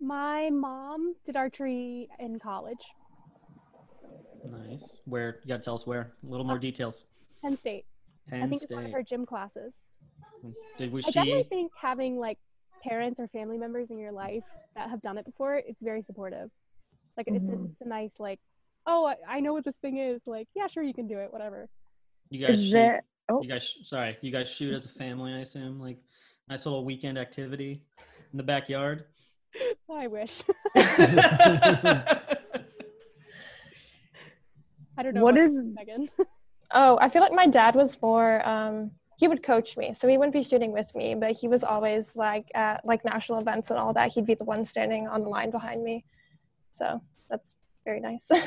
[0.00, 2.86] My mom did archery in college,
[4.50, 4.96] nice.
[5.04, 6.12] Where you got to tell us where?
[6.24, 7.04] A little more details.
[7.42, 7.84] Penn State.
[8.28, 8.70] Penn I think State.
[8.70, 9.74] it's one of her gym classes.
[10.78, 11.48] Did was I definitely she?
[11.48, 12.38] think having like
[12.82, 14.44] parents or family members in your life
[14.74, 16.50] that have done it before, it's very supportive.
[17.16, 17.70] Like it's, Mhm.
[17.72, 18.38] it's a nice like,
[18.86, 20.26] oh, I, I know what this thing is.
[20.26, 21.32] Like, yeah, sure, you can do it.
[21.32, 21.68] Whatever.
[22.30, 22.72] You guys shoot.
[22.72, 23.02] there?
[23.28, 25.80] Oh, You guys, sorry, you guys shoot as a family, I assume.
[25.80, 25.98] Like
[26.48, 27.82] nice little weekend activity
[28.32, 29.04] in the backyard.
[29.90, 30.42] I wish.
[30.76, 32.26] I
[35.02, 35.22] don't know.
[35.22, 36.08] What about is- Megan?
[36.72, 38.46] Oh, I feel like my dad was more.
[38.46, 41.64] Um, he would coach me, so he wouldn't be shooting with me, but he was
[41.64, 44.12] always like at like national events and all that.
[44.12, 46.04] He'd be the one standing on the line behind me.
[46.70, 47.00] So
[47.30, 48.30] that's very nice.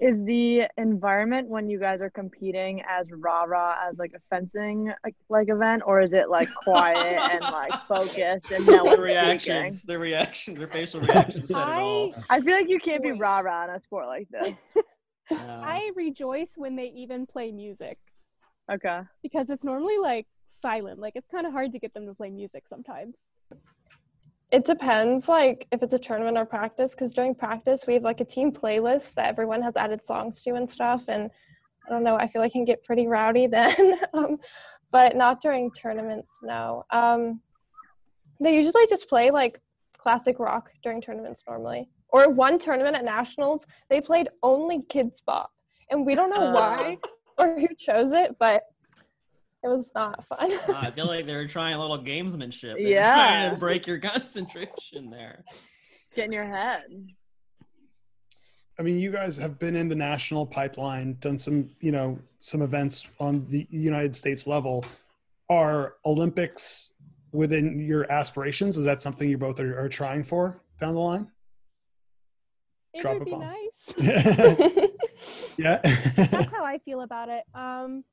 [0.00, 4.92] is the environment when you guys are competing as rah rah as like a fencing
[5.04, 8.94] like, like event, or is it like quiet and like focused and no their one's
[8.94, 9.04] speaking?
[9.04, 12.14] reactions, their reactions, their facial reactions said it all.
[12.28, 13.20] I feel like you can't be Voice.
[13.20, 14.74] rah rah in a sport like this.
[15.30, 15.60] Yeah.
[15.64, 17.98] I rejoice when they even play music
[18.70, 19.00] Okay.
[19.22, 20.98] because it's normally like silent.
[20.98, 23.16] Like it's kind of hard to get them to play music sometimes.
[24.50, 28.20] It depends, like if it's a tournament or practice, because during practice we have like
[28.20, 31.04] a team playlist that everyone has added songs to and stuff.
[31.08, 31.30] And
[31.86, 34.38] I don't know, I feel like it can get pretty rowdy then, um,
[34.92, 36.38] but not during tournaments.
[36.42, 37.40] No, um,
[38.40, 39.60] they usually just play like
[39.96, 41.88] classic rock during tournaments normally.
[42.14, 45.50] Or one tournament at nationals, they played only Kidz Bop,
[45.90, 46.96] and we don't know why
[47.38, 48.62] or who chose it, but
[49.64, 50.52] it was not fun.
[50.52, 52.76] Uh, I feel like they were trying a little gamesmanship.
[52.76, 53.12] They Yeah.
[53.12, 55.44] trying to break your concentration there.
[56.14, 56.82] Get in your head.
[58.78, 62.62] I mean, you guys have been in the national pipeline, done some, you know, some
[62.62, 64.84] events on the United States level.
[65.50, 66.94] Are Olympics
[67.32, 68.76] within your aspirations?
[68.76, 71.26] Is that something you both are, are trying for down the line?
[72.94, 73.40] It Drop would a be bomb.
[73.40, 74.90] nice.
[75.58, 75.80] yeah.
[76.16, 77.44] That's how I feel about it.
[77.54, 78.04] Um,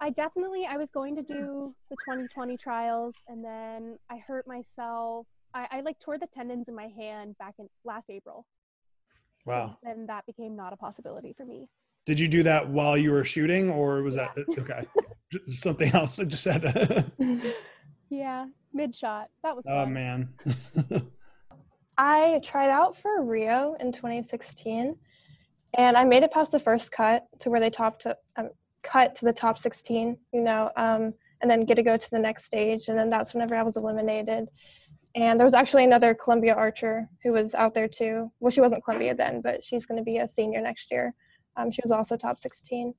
[0.00, 5.26] I definitely I was going to do the 2020 trials, and then I hurt myself.
[5.54, 8.44] I, I like tore the tendons in my hand back in last April.
[9.44, 9.78] So wow.
[9.82, 11.68] then that became not a possibility for me.
[12.04, 14.84] Did you do that while you were shooting, or was that okay?
[15.50, 16.18] Something else.
[16.18, 16.62] I just had.
[16.62, 17.04] To,
[18.08, 19.30] Yeah, mid shot.
[19.42, 19.92] That was oh fun.
[19.92, 20.28] man.
[21.98, 24.96] I tried out for Rio in 2016,
[25.78, 28.50] and I made it past the first cut to where they top to um,
[28.82, 32.18] cut to the top 16, you know, um, and then get to go to the
[32.18, 34.48] next stage, and then that's whenever I was eliminated.
[35.14, 38.30] And there was actually another Columbia archer who was out there too.
[38.40, 41.14] Well, she wasn't Columbia then, but she's going to be a senior next year.
[41.56, 42.92] Um, she was also top 16.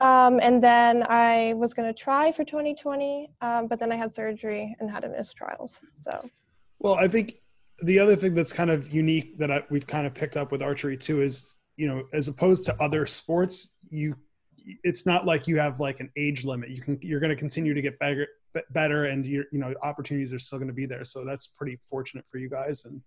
[0.00, 4.14] Um, and then I was going to try for 2020, um, but then I had
[4.14, 5.80] surgery and had to miss trials.
[5.92, 6.30] So
[6.78, 7.40] Well, I think
[7.82, 10.62] the other thing that's kind of unique that I, we've kind of picked up with
[10.62, 14.16] archery too is, you know, as opposed to other sports, you,
[14.84, 16.70] it's not like you have like an age limit.
[16.70, 18.26] You can, you're going to continue to get better,
[18.70, 21.04] better, and your, you know, opportunities are still going to be there.
[21.04, 22.84] So that's pretty fortunate for you guys.
[22.84, 23.00] And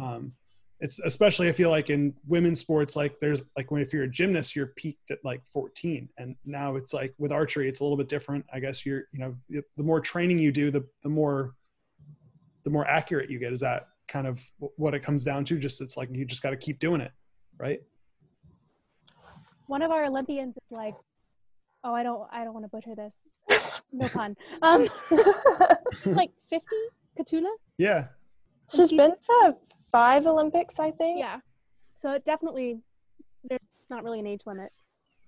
[0.00, 0.32] um,
[0.80, 4.10] it's especially I feel like in women's sports, like there's like when if you're a
[4.10, 7.96] gymnast, you're peaked at like 14, and now it's like with archery, it's a little
[7.96, 8.44] bit different.
[8.52, 11.54] I guess you're, you know, the more training you do, the the more
[12.64, 13.52] the more accurate you get.
[13.52, 14.40] Is that kind of
[14.76, 15.58] what it comes down to?
[15.58, 17.12] Just it's like you just got to keep doing it,
[17.58, 17.80] right?
[19.66, 20.94] One of our Olympians is like,
[21.84, 23.14] oh, I don't, I don't want to butcher this.
[23.96, 24.36] No pun.
[24.60, 24.88] Um,
[26.04, 26.66] like 50,
[27.16, 27.46] Khatuna.
[27.78, 28.06] Yeah.
[28.74, 29.54] She's been to
[29.92, 31.20] five Olympics, I think.
[31.20, 31.38] Yeah.
[31.94, 32.80] So it definitely,
[33.44, 34.72] there's not really an age limit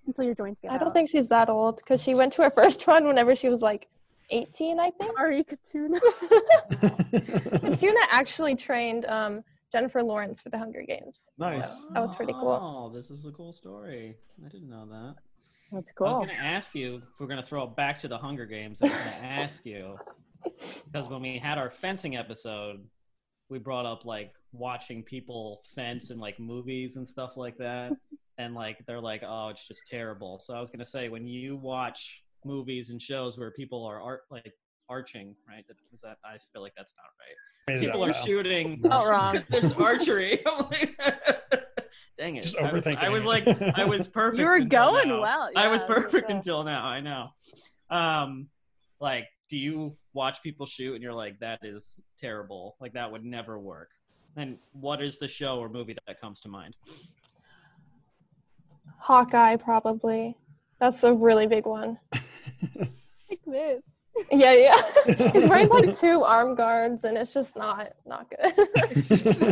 [0.09, 0.95] until your joints get I don't out.
[0.95, 3.87] think she's that old because she went to her first one whenever she was like
[4.31, 5.17] 18, I think.
[5.17, 5.99] Sorry, Khatuna.
[6.71, 11.29] Khatuna actually trained um, Jennifer Lawrence for the Hunger Games.
[11.39, 11.83] Nice.
[11.83, 12.51] So that was pretty cool.
[12.51, 14.17] Oh, this is a cool story.
[14.45, 15.15] I didn't know that.
[15.73, 16.07] That's cool.
[16.07, 18.19] I was going to ask you if we're going to throw it back to the
[18.19, 18.81] Hunger Games.
[18.81, 19.97] I was going to ask you
[20.93, 22.85] because when we had our fencing episode,
[23.49, 27.93] we brought up like watching people fence in like movies and stuff like that,
[28.39, 31.27] and like they're like, "Oh, it's just terrible." So I was going to say, when
[31.27, 34.52] you watch movies and shows where people are art like
[34.88, 35.64] arching, right?
[35.68, 37.80] That, is that I feel like that's not right.
[37.80, 38.24] Made People are now.
[38.24, 38.80] shooting.
[38.85, 39.42] Not wrong.
[39.50, 40.40] There's archery.
[40.46, 40.96] I'm like,
[42.16, 42.44] Dang it!
[42.44, 44.38] Just I was, overthinking I was like, I was perfect.
[44.38, 45.20] You were going now.
[45.20, 46.37] well, I was perfect sure.
[46.37, 46.87] until now.
[46.87, 47.28] I know.
[47.90, 48.48] Um,
[49.00, 52.76] like, do you watch people shoot and you're like, that is terrible.
[52.80, 53.90] Like that would never work.
[54.37, 56.74] And what is the show or movie that comes to mind?
[58.98, 60.37] Hawkeye, probably.
[60.78, 61.98] That's a really big one.
[63.31, 63.85] Like this.
[64.31, 64.81] Yeah, yeah.
[65.33, 68.53] He's wearing like two arm guards, and it's just not not good.
[68.97, 69.42] He just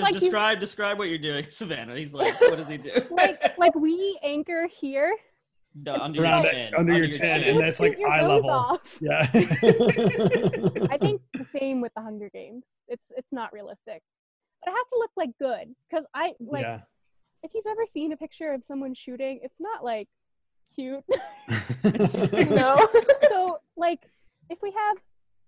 [0.00, 1.96] like you- describe describe what you're doing, Savannah.
[1.96, 2.90] He's like, what does he do?
[3.10, 5.14] Like, like we anchor here.
[5.82, 6.74] The- under Around your it- chin.
[6.76, 8.50] under your you chin, and that's like eye level.
[8.50, 8.98] off.
[9.00, 9.26] yeah.
[9.32, 12.64] I think the same with the Hunger Games.
[12.88, 14.02] It's it's not realistic,
[14.64, 16.80] but it has to look like good because I like yeah.
[17.44, 20.08] if you've ever seen a picture of someone shooting, it's not like
[20.74, 21.04] cute.
[22.50, 22.88] no.
[23.28, 24.00] so like
[24.50, 24.96] if we have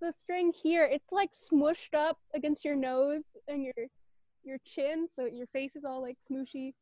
[0.00, 3.86] the string here, it's like smushed up against your nose and your
[4.44, 6.72] your chin, so your face is all like smooshy.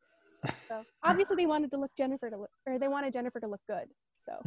[0.67, 3.61] So obviously they wanted to look Jennifer to look, or they wanted Jennifer to look
[3.67, 3.87] good.
[4.25, 4.41] So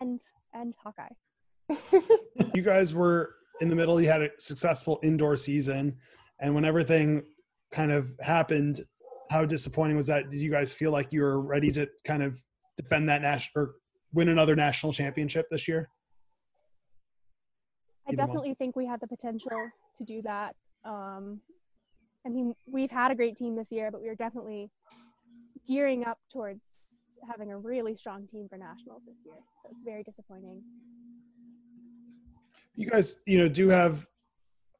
[0.00, 0.20] and
[0.52, 1.08] and Hawkeye.
[2.54, 4.00] you guys were in the middle.
[4.00, 5.96] You had a successful indoor season,
[6.40, 7.24] and when everything
[7.72, 8.84] kind of happened,
[9.34, 10.30] how disappointing was that?
[10.30, 12.40] Did you guys feel like you were ready to kind of
[12.76, 13.74] defend that national or
[14.12, 15.90] win another national championship this year?
[18.06, 18.28] I Either one.
[18.28, 19.58] definitely think we had the potential
[19.98, 20.54] to do that.
[20.84, 21.40] Um,
[22.24, 24.70] I mean, we've had a great team this year, but we are definitely
[25.66, 26.60] gearing up towards
[27.28, 29.34] having a really strong team for nationals this year.
[29.62, 30.62] So it's very disappointing.
[32.76, 34.06] You guys, you know, do have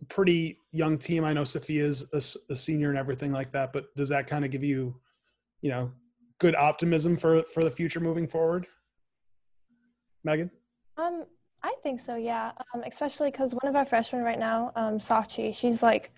[0.08, 1.24] pretty young team.
[1.24, 2.04] I know Sophia's
[2.50, 4.94] a senior and everything like that, but does that kind of give you,
[5.60, 5.90] you know,
[6.38, 8.66] good optimism for for the future moving forward?
[10.24, 10.50] Megan,
[10.96, 11.24] Um,
[11.62, 12.52] I think so, yeah.
[12.74, 16.12] Um, especially because one of our freshmen right now, um, Sachi, she's like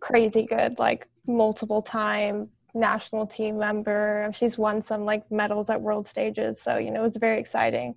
[0.00, 4.30] crazy good, like multiple time national team member.
[4.32, 7.94] She's won some like medals at world stages, so you know it's very exciting.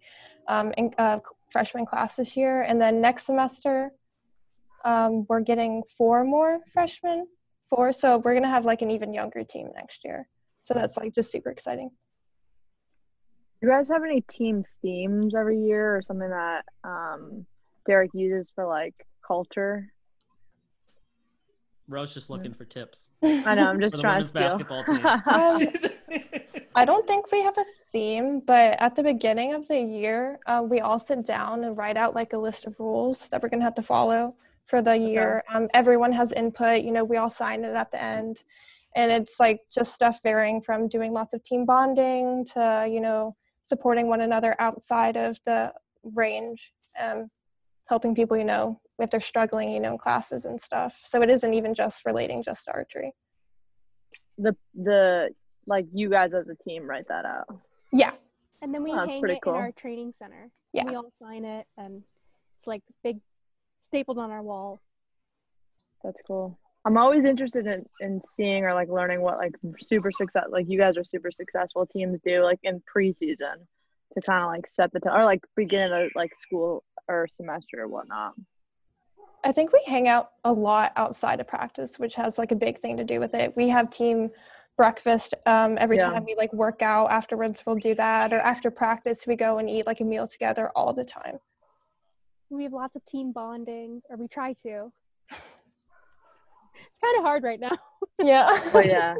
[0.47, 3.91] Um, in uh, freshman class this year, and then next semester,
[4.83, 7.27] um, we're getting four more freshmen,
[7.69, 7.93] four.
[7.93, 10.27] So we're gonna have like an even younger team next year.
[10.63, 11.89] So that's like just super exciting.
[13.61, 17.45] Do you guys have any team themes every year or something that um,
[17.85, 19.87] Derek uses for like culture?
[21.87, 24.57] Rose just looking for tips I know, I'm for just the trying to women's steal.
[24.57, 25.91] basketball team.
[26.73, 30.65] I don't think we have a theme, but at the beginning of the year, uh,
[30.65, 33.63] we all sit down and write out like a list of rules that we're gonna
[33.63, 34.35] have to follow
[34.71, 35.43] for the year.
[35.53, 36.81] Um, everyone has input.
[36.81, 38.41] You know, we all sign it at the end,
[38.95, 43.35] and it's like just stuff varying from doing lots of team bonding to you know
[43.61, 45.71] supporting one another outside of the
[46.03, 47.29] range, um,
[47.87, 51.01] helping people you know if they're struggling, you know, in classes and stuff.
[51.05, 53.13] So it isn't even just relating just to archery.
[54.37, 55.29] the the
[55.67, 57.47] like you guys as a team write that out.
[57.93, 58.11] Yeah.
[58.61, 59.53] And then we Oh, hang it cool.
[59.53, 60.49] in our training center.
[60.71, 60.85] Yeah.
[60.85, 62.03] We all sign it, and
[62.57, 63.19] it's like big
[63.91, 64.79] stapled on our wall.
[66.01, 66.57] That's cool.
[66.85, 70.79] I'm always interested in, in seeing or like learning what like super success like you
[70.79, 73.57] guys are super successful teams do like in preseason
[74.13, 77.81] to kind of like set the tone or like beginning of like school or semester
[77.81, 78.33] or whatnot.
[79.43, 82.77] I think we hang out a lot outside of practice, which has like a big
[82.77, 83.55] thing to do with it.
[83.57, 84.29] We have team
[84.77, 86.09] breakfast um, every Yeah.
[86.11, 87.11] time we like work out.
[87.11, 90.71] Afterwards, we'll do that, or after practice, we go and eat like a meal together
[90.75, 91.39] all the time.
[92.51, 94.91] We have lots of team bondings, or we try to.
[95.31, 95.39] it's
[97.01, 97.71] kind of hard right now.
[98.19, 98.69] Yeah.
[98.73, 99.15] But yeah,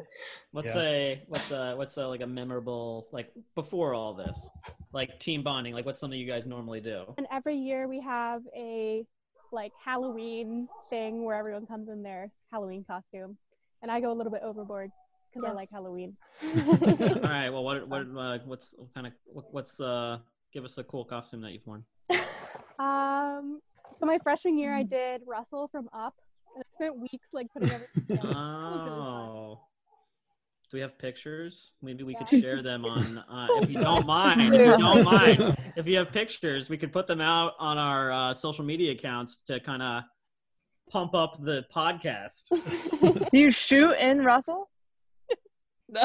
[0.52, 0.82] What's Yeah.
[0.82, 4.50] a what's a what's a like a memorable like before all this?
[4.94, 5.74] like team bonding?
[5.74, 7.06] Like, what's something you guys normally do?
[7.18, 9.06] And every year we have a
[9.52, 13.38] like Halloween thing where everyone comes in their Halloween costume,
[13.82, 14.92] and I go a little bit overboard
[15.34, 16.16] because I like Halloween.
[16.44, 17.50] All right.
[17.50, 20.20] Well, what what uh, what's what kind of what, what's uh
[20.54, 21.84] give us a cool costume that you've worn?
[22.82, 23.60] Um,
[24.00, 26.16] so my freshman year I did Russell from Up,
[26.56, 28.28] and I spent weeks like putting everything together.
[28.28, 28.98] That was really fun.
[28.98, 29.60] Oh.
[30.72, 31.72] Do we have pictures?
[31.82, 34.54] Maybe we could share them on, uh, if you don't mind.
[34.56, 38.12] If you don't mind, if you have pictures, we could put them out on our
[38.12, 40.04] uh, social media accounts to kind of
[40.90, 42.50] pump up the podcast.
[43.32, 44.70] Do you shoot in Russell?
[45.94, 46.00] You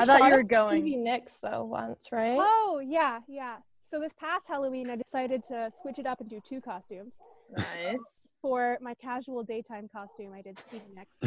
[0.00, 2.38] I thought you were at going- Stevie Nicks though once, right?
[2.40, 3.56] Oh yeah, yeah.
[3.88, 7.12] So this past Halloween I decided to switch it up and do two costumes.
[7.56, 8.28] Nice.
[8.42, 11.22] For my casual daytime costume, I did Stevie Nicks.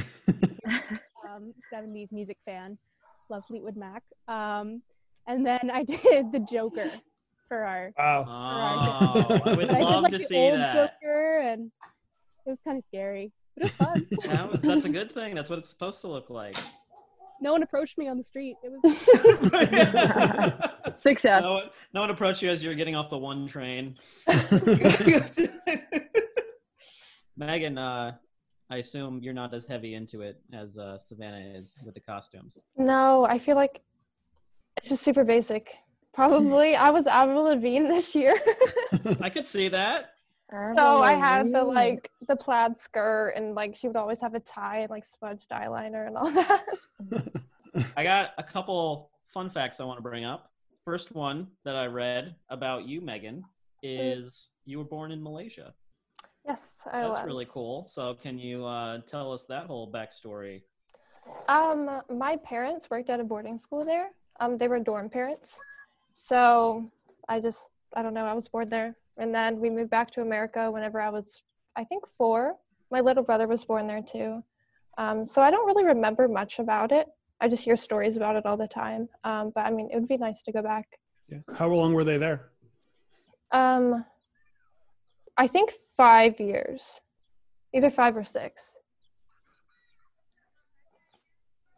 [1.29, 2.77] um, 70s music fan.
[3.29, 4.03] Love Fleetwood Mac.
[4.27, 4.81] Um,
[5.25, 6.91] and then I did the Joker
[7.47, 7.93] for our.
[7.97, 8.25] Wow.
[8.27, 10.73] Oh, I would But I did love like to the see old that.
[11.01, 11.71] Joker, and
[12.45, 14.07] it was kind of scary, but it was fun.
[14.25, 15.33] That was, that's a good thing.
[15.33, 16.57] That's what it's supposed to look like.
[17.41, 18.55] No one approached me on the street.
[18.63, 18.81] It was.
[20.85, 21.43] no, Success.
[21.43, 23.95] one, no one approached you as you were getting off the one train.
[27.37, 28.13] Megan, uh,
[28.69, 32.61] I assume you're not as heavy into it as uh, Savannah is with the costumes.
[32.77, 33.81] No, I feel like
[34.77, 35.73] it's just super basic.
[36.13, 38.37] Probably I was Avril Lavigne this year.
[39.21, 40.11] I could see that.
[40.75, 44.39] So I had the like the plaid skirt and like she would always have a
[44.39, 46.65] tie and like smudged eyeliner and all that.
[47.97, 50.51] I got a couple fun facts I want to bring up.
[50.85, 53.43] First one that I read about you, Megan,
[53.83, 55.73] is you were born in Malaysia.
[56.45, 57.25] yes, I That's was.
[57.25, 57.87] really cool.
[57.87, 60.63] So, can you uh, tell us that whole backstory?
[61.47, 64.09] Um, my parents worked at a boarding school there.
[64.39, 65.59] Um, they were dorm parents.
[66.13, 66.89] So
[67.27, 68.95] I just, I don't know, I was born there.
[69.19, 71.43] And then we moved back to America whenever I was,
[71.75, 72.55] I think, four.
[72.89, 74.43] My little brother was born there too.
[74.97, 77.07] Um, so I don't really remember much about it.
[77.41, 79.07] I just hear stories about it all the time.
[79.23, 80.87] Um, but I mean, it would be nice to go back.
[81.29, 81.39] Yeah.
[81.53, 82.49] How long were they there?
[83.51, 84.05] Um,
[85.37, 86.99] I think five years,
[87.73, 88.71] either five or six.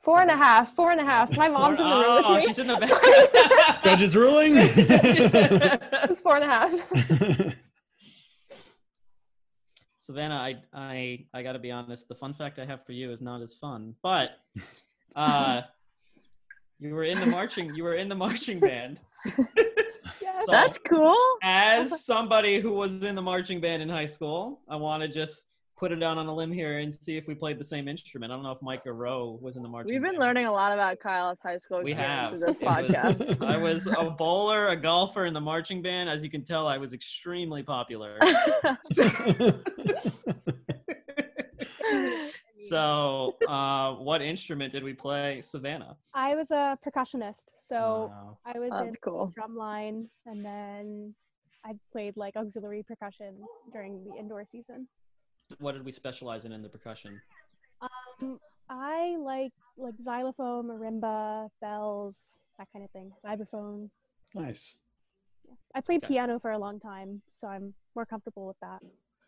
[0.02, 1.36] Four and a half, four and a half.
[1.38, 2.45] My mom's in the room with oh, me.
[2.45, 3.82] she's in the back.
[3.84, 4.56] Judge's ruling.
[4.58, 7.54] It was four and a half.
[9.97, 12.08] Savannah, I, I, I got to be honest.
[12.08, 14.32] The fun fact I have for you is not as fun, but
[15.16, 15.62] uh,
[16.80, 17.76] you were in the marching.
[17.76, 18.99] You were in the marching band.
[19.38, 20.45] yes.
[20.45, 21.16] So- That's cool.
[21.43, 25.45] As somebody who was in the marching band in high school, I want to just
[25.82, 28.32] put it down on a limb here and see if we played the same instrument.
[28.32, 29.89] I don't know if Micah Rowe was in the marching.
[29.89, 30.03] Band.
[30.03, 30.27] We've been band.
[30.27, 32.29] learning a lot about Kyle's high school We experience have.
[32.29, 33.43] through this It was- podcast.
[33.43, 36.07] I was a bowler, a golfer, in the marching band.
[36.07, 38.19] As you can tell, I was extremely popular.
[42.61, 45.97] so, uh, what instrument did we play, Savannah?
[46.13, 48.38] I was a percussionist, so Wow.
[48.45, 49.32] I was in cool.
[49.36, 51.15] drum line, and then
[51.65, 53.34] I played like auxiliary percussion
[53.73, 54.88] during the indoor season.
[55.60, 57.20] What did we specialize in in the percussion?
[57.82, 58.39] Um,
[58.70, 63.12] I like like xylophone, marimba, bells, that kind of thing.
[63.26, 63.89] Vibraphone.
[64.36, 64.78] nice.
[65.76, 66.14] I played Okay.
[66.14, 68.82] piano for a long time, so I'm more comfortable with that.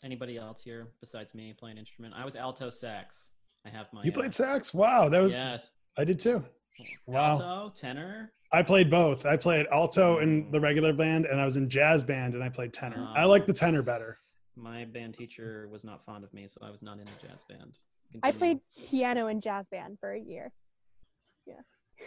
[0.04, 2.14] Anybody else here besides me playing instrument?
[2.16, 3.32] I was alto sax.
[3.66, 4.04] I have my.
[4.04, 4.74] You uh, played sax?
[4.74, 5.70] Wow, that was Yes.
[5.98, 6.44] I did too.
[7.08, 7.40] Wow.
[7.40, 8.32] Alto, tenor.
[8.52, 9.26] I played both.
[9.26, 12.50] I played alto in the regular band, and I was in jazz band, and I
[12.50, 13.08] played tenor.
[13.16, 14.20] I like the tenor better.
[14.56, 17.44] My band teacher was not fond of me, so I was not in the jazz
[17.50, 17.80] band.
[18.22, 20.52] I played piano in jazz band for a year.
[21.48, 21.56] Yeah.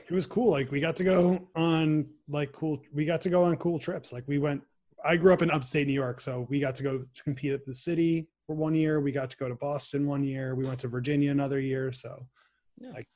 [0.09, 0.51] It was cool.
[0.51, 2.80] Like we got to go on like cool.
[2.92, 4.12] We got to go on cool trips.
[4.12, 4.62] Like we went.
[5.05, 7.64] I grew up in upstate New York, so we got to go to compete at
[7.66, 9.01] the city for one year.
[9.01, 10.55] We got to go to Boston one year.
[10.55, 11.92] We went to Virginia another year.
[11.92, 12.26] So
[12.78, 12.90] Yeah.
[12.90, 13.07] like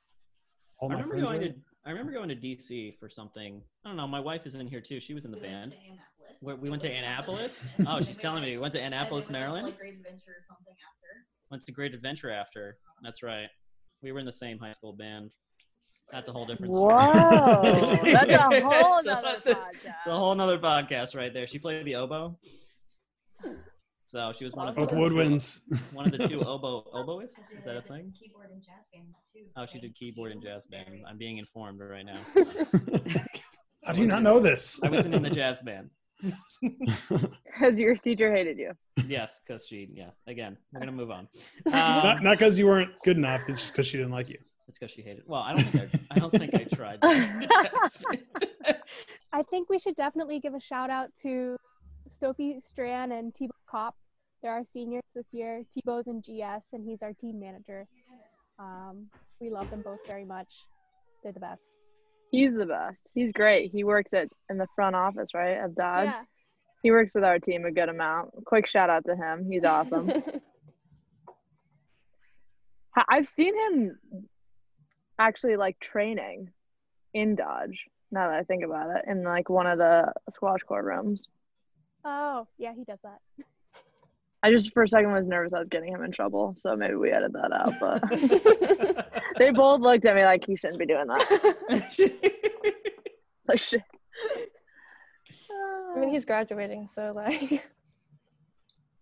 [0.78, 1.48] all I my remember friends going were.
[1.48, 1.54] to.
[1.86, 3.62] I remember going to DC for something.
[3.84, 4.06] I don't know.
[4.06, 5.00] My wife is in here too.
[5.00, 5.74] She was in the band.
[6.40, 7.72] Where- we went to Annapolis.
[7.86, 9.64] Oh, she's telling me we went to Annapolis, Maryland.
[9.64, 11.26] Went Like Great Adventure or something after.
[11.50, 12.76] Went to Great Adventure after.
[12.86, 13.00] Uh-huh.
[13.02, 13.48] That's right.
[14.02, 15.30] We were in the same high school band.
[16.12, 16.94] That's a whole different story.
[16.94, 18.06] Whoa, that's a whole
[18.98, 20.12] It's a- nother It's a podcast.
[20.12, 21.46] whole nother podcast right there.
[21.46, 22.36] She played the oboe.
[24.08, 25.60] So she was one of both the- woodwinds.
[25.92, 27.38] One of the two oboe oboists.
[27.56, 28.12] Is that a thing?
[28.20, 29.44] Keyboard and jazz band too.
[29.56, 30.86] Oh, she did keyboard and jazz band.
[31.08, 32.18] I'm being informed right now.
[33.84, 34.80] How do you not know this?
[34.82, 35.90] I wasn't in the jazz band.
[37.44, 38.72] Because your teacher hated you.
[39.06, 39.88] yes, because she.
[39.92, 40.12] Yes.
[40.26, 41.28] Again, we're gonna move on.
[41.66, 43.42] not Um, not because you weren't good enough.
[43.48, 44.38] It's just because she didn't like you.
[44.68, 45.24] It's because she hated.
[45.26, 46.14] Well, I don't think I.
[46.14, 46.98] I don't think I tried.
[49.32, 51.56] I think we should definitely give a shout out to
[52.08, 53.96] Sophie Strand and Tebow Kopp.
[54.42, 55.62] They're our seniors this year.
[55.76, 57.86] Tebow's in GS and he's our team manager.
[58.58, 59.06] Um,
[59.40, 60.66] we love them both very much.
[61.22, 61.68] They're the best.
[62.30, 62.98] He's the best.
[63.12, 63.72] He's great.
[63.72, 66.06] He works at in the front office, right, of Dodge.
[66.06, 66.22] Yeah.
[66.82, 68.30] He works with our team a good amount.
[68.46, 69.46] Quick shout out to him.
[69.50, 70.10] He's awesome.
[73.08, 73.98] I've seen him
[75.18, 76.50] actually like training
[77.12, 77.84] in Dodge.
[78.12, 81.28] Now that I think about it, in like one of the squash court rooms.
[82.04, 83.18] Oh, yeah, he does that.
[84.42, 86.94] I just for a second was nervous I was getting him in trouble, so maybe
[86.94, 87.74] we edit that out.
[87.78, 91.56] But they both looked at me like he shouldn't be doing that.
[93.42, 93.82] It's like shit.
[95.96, 97.68] I mean, he's graduating, so like,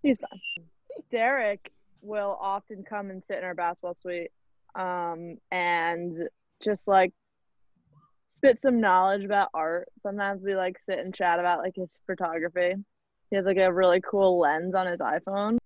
[0.02, 0.66] He's fine.
[1.10, 4.30] Derek will often come and sit in our basketball suite
[4.74, 6.28] um, and
[6.62, 7.12] just like
[8.30, 9.88] spit some knowledge about art.
[10.00, 12.74] Sometimes we like sit and chat about like his photography.
[13.30, 15.58] He has like a really cool lens on his iPhone.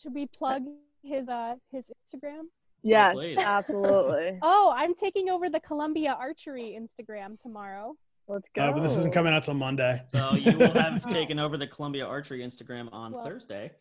[0.00, 0.62] Should we plug
[1.02, 2.42] his uh his Instagram?
[2.82, 3.38] Yes, please.
[3.38, 4.38] absolutely.
[4.42, 7.96] Oh, I'm taking over the Columbia Archery Instagram tomorrow.
[8.28, 8.62] Let's go.
[8.62, 10.02] Uh, but this isn't coming out till Monday.
[10.12, 13.24] so you will have taken over the Columbia Archery Instagram on Well.
[13.24, 13.72] Thursday.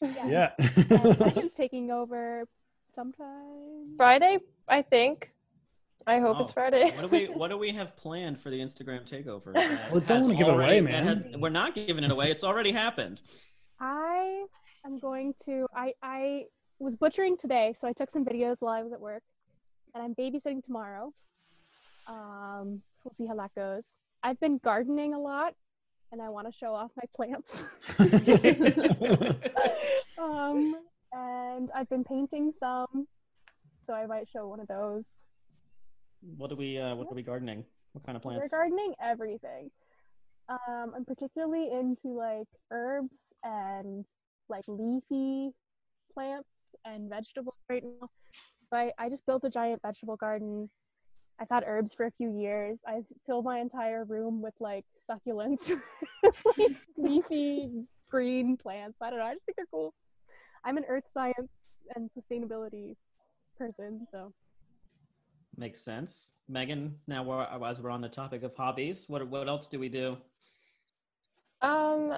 [0.00, 0.52] Yeah.
[0.58, 0.66] Yeah.
[0.90, 2.44] And taking over
[2.94, 3.96] sometime.
[3.96, 4.38] Friday,
[4.68, 5.32] I think.
[6.06, 6.92] I hope Oh, it's Friday.
[6.92, 9.54] What do we What do we have planned for the Instagram takeover?
[9.90, 11.04] Well, don't has wanna give it away, man.
[11.04, 12.30] has- we're not giving it away.
[12.30, 13.20] It's already happened.
[13.80, 14.44] I
[14.84, 16.44] am going to I I
[16.78, 19.22] was butchering today, so I took some videos while I was at work.
[19.94, 21.12] And I'm babysitting tomorrow.
[22.06, 23.96] Um, we'll see how that goes.
[24.22, 25.54] I've been gardening a lot
[26.12, 27.64] and I want to show off my plants.
[30.18, 30.76] um,
[31.12, 33.08] and I've been painting some,
[33.84, 35.04] so I might show one of those.
[36.20, 37.64] What are we uh, What are we gardening?
[37.92, 38.48] What kind of plants?
[38.52, 39.70] We're gardening everything.
[40.48, 44.06] Um, I'm particularly into like herbs and
[44.48, 45.50] like leafy
[46.12, 48.08] plants and vegetables right now.
[48.62, 50.70] So I, I just built a giant vegetable garden.
[51.40, 52.80] I've had herbs for a few years.
[52.86, 55.70] I've filled my entire room with like succulents,
[56.58, 57.70] like leafy
[58.10, 58.98] green plants.
[59.02, 59.26] I don't know.
[59.26, 59.94] I just think they're cool.
[60.64, 62.94] I'm an earth science and sustainability
[63.58, 64.32] person, so
[65.56, 66.32] Makes sense.
[66.48, 69.88] Megan, now we're, as we're on the topic of hobbies, what what else do we
[69.88, 70.16] do?
[71.62, 72.14] Um,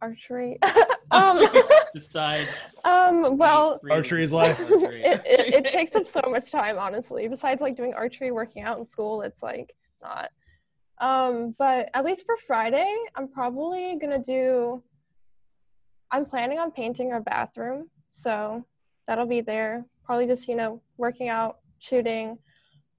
[0.00, 0.58] archery.
[1.10, 1.38] um,
[1.92, 2.48] Besides,
[2.84, 4.58] um, well, Archery is life.
[4.60, 7.26] it, it, it takes up so much time, honestly.
[7.26, 10.30] Besides like doing archery, working out in school, it's like not.
[11.00, 14.82] Um, but at least for Friday, I'm probably gonna do.
[16.12, 18.64] I'm planning on painting our bathroom, so
[19.06, 19.84] that'll be there.
[20.10, 22.30] Probably just you know working out, shooting.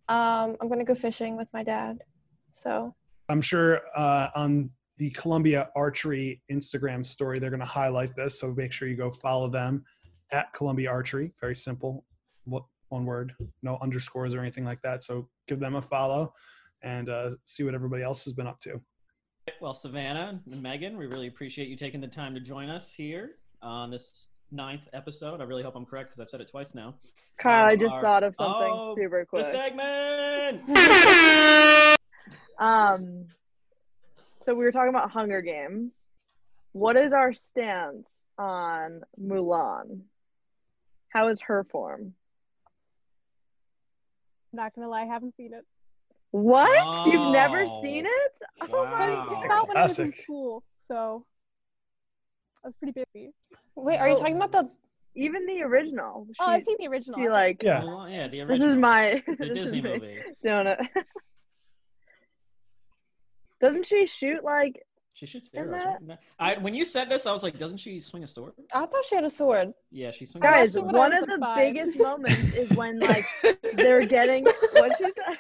[0.08, 2.00] Um, I'm gonna go fishing with my dad,
[2.54, 2.96] so
[3.28, 8.40] I'm sure uh, on the Columbia Archery Instagram story, they're going to highlight this.
[8.40, 9.84] So make sure you go follow them
[10.32, 11.34] at Columbia Archery.
[11.42, 12.06] Very simple.
[12.46, 15.04] One word, no underscores or anything like that.
[15.04, 16.34] So give them a follow
[16.82, 18.80] and uh, see what everybody else has been up to.
[19.60, 23.32] Well, Savannah and Megan, we really appreciate you taking the time to join us here
[23.62, 25.42] on this ninth episode.
[25.42, 26.96] I really hope I'm correct because I've said it twice now.
[27.38, 29.44] Kyle, I Um, just our- thought of something Oh, super quick.
[29.46, 30.68] The segment.
[32.60, 33.26] Um,
[34.42, 35.96] so we were talking about Hunger Games.
[36.74, 40.02] What is our stance on Mulan?
[41.10, 42.14] How is her form?
[44.54, 45.66] Not gonna lie, I haven't seen it.
[46.30, 47.08] What?
[47.08, 48.34] You've never seen it?
[48.62, 48.92] Oh Wow.
[48.92, 49.52] my It Oh, came god!
[49.52, 50.24] out when I was in classic.
[50.24, 51.26] school, so
[52.64, 53.32] I was pretty busy.
[53.76, 54.20] wait, are you Oh.
[54.20, 54.70] talking about the?
[55.16, 56.26] Even the original.
[56.40, 57.20] Oh, I've seen the original.
[57.20, 57.82] she like Yeah.
[57.84, 58.68] Oh, well, yeah, the original.
[58.70, 60.20] this is my the this is Disney me movie.
[60.42, 60.80] doing it.
[63.60, 64.82] Doesn't she shoot like
[65.14, 65.82] She shoots arrows.
[66.08, 66.18] Right?
[66.40, 68.54] I, when you said this, I was like, doesn't she swing a sword?
[68.74, 69.74] I thought she had a sword.
[69.92, 70.42] Yeah, she swings.
[70.44, 70.70] guys?
[70.70, 70.94] a sword.
[70.96, 71.58] One of the five.
[71.58, 73.26] biggest moments is when like
[73.74, 75.38] they're getting what she said.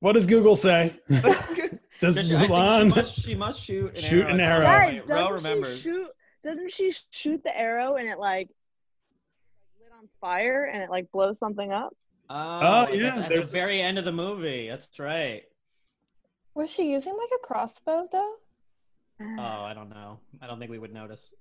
[0.00, 0.94] What does Google say?
[1.08, 4.34] Does Does she, I think she must, she must shoot an Shoot arrow.
[4.34, 4.84] an arrow.
[4.90, 4.98] point.
[4.98, 5.80] Guys, Ro doesn't she remembers.
[5.80, 6.08] shoot?
[6.44, 8.48] Doesn't she shoot the arrow and it like
[9.80, 11.96] lit on fire and it like blows something up?
[12.30, 14.68] Oh, oh, at the- yeah, At the there's this- very end of the movie.
[14.68, 15.42] That's right.
[16.54, 18.34] Was she using like a crossbow though?
[19.20, 20.18] Oh, I don't know.
[20.42, 21.32] I don't think we would notice.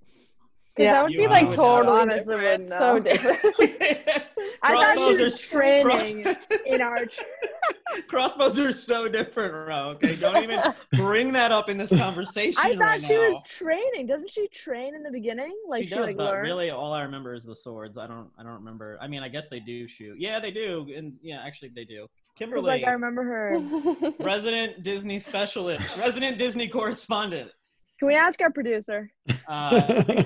[0.76, 0.94] Because Yeah.
[0.94, 2.70] that would You be like totally different.
[2.70, 3.40] So different.
[4.64, 7.26] I thought she Crossbows was are- training cross- in archery.
[8.08, 9.90] Crossbows are so different, Ro.
[9.96, 10.60] Okay, don't even
[10.94, 13.28] bring that up in this conversation I thought right she now.
[13.28, 14.08] was training.
[14.08, 15.54] Doesn't she train in the beginning?
[15.68, 16.44] Like she does, like but learn?
[16.44, 17.98] really, all I remember is the swords.
[17.98, 18.98] I don't, I don't remember.
[19.02, 20.16] I mean, I guess they do shoot.
[20.20, 22.08] Yeah, they do, and yeah, actually, they do.
[22.36, 24.14] Kimberly, like I remember her.
[24.20, 27.52] resident Disney specialist, resident Disney correspondent.
[28.00, 29.12] Can we ask our producer?
[29.48, 30.24] Uh,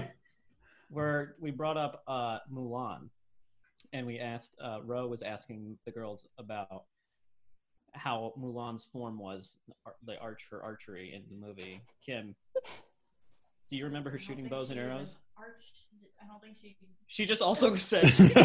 [0.89, 3.09] where we brought up uh, Mulan,
[3.93, 6.83] and we asked uh, Ro was asking the girls about
[7.93, 9.55] how Mulan's form was,
[10.05, 11.81] the arch her archery in the movie.
[12.05, 12.35] Kim,
[13.71, 15.17] do you remember her shooting bows and arrows?
[15.37, 15.85] arched-
[16.21, 16.75] I don't think she.
[17.07, 18.43] She just also said she, she goes,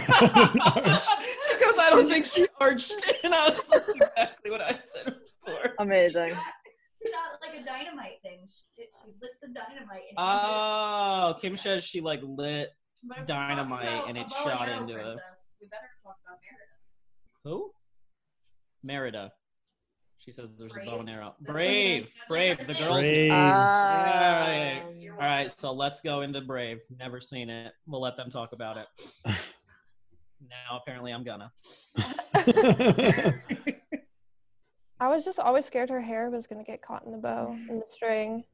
[1.78, 5.14] "I don't think she arched," and I was that's exactly what I said
[5.44, 5.74] before.
[5.80, 6.30] Amazing.
[6.30, 8.46] Shot like a dynamite thing.
[8.76, 10.02] She, she lit the dynamite.
[10.10, 12.70] And Oh, Kim says she like lit
[13.04, 15.16] But if we're talking dynamite and it shot arrow into a-
[15.60, 16.72] We better talk about Merida.
[17.44, 17.72] Who?
[18.82, 19.32] Merida.
[20.18, 21.34] She says there's a bow and arrow.
[21.40, 22.58] Brave, Brave.
[22.58, 23.00] The girls.
[23.00, 23.30] Brave.
[23.32, 24.82] Um, right.
[24.96, 26.78] You're All right, so let's go into Brave.
[26.96, 27.72] Never seen it.
[27.86, 28.86] We'll let them talk about it.
[30.48, 31.52] Now apparently I'm gonna.
[35.00, 37.80] I was just always scared her hair was gonna get caught in the bow and
[37.80, 38.44] the string.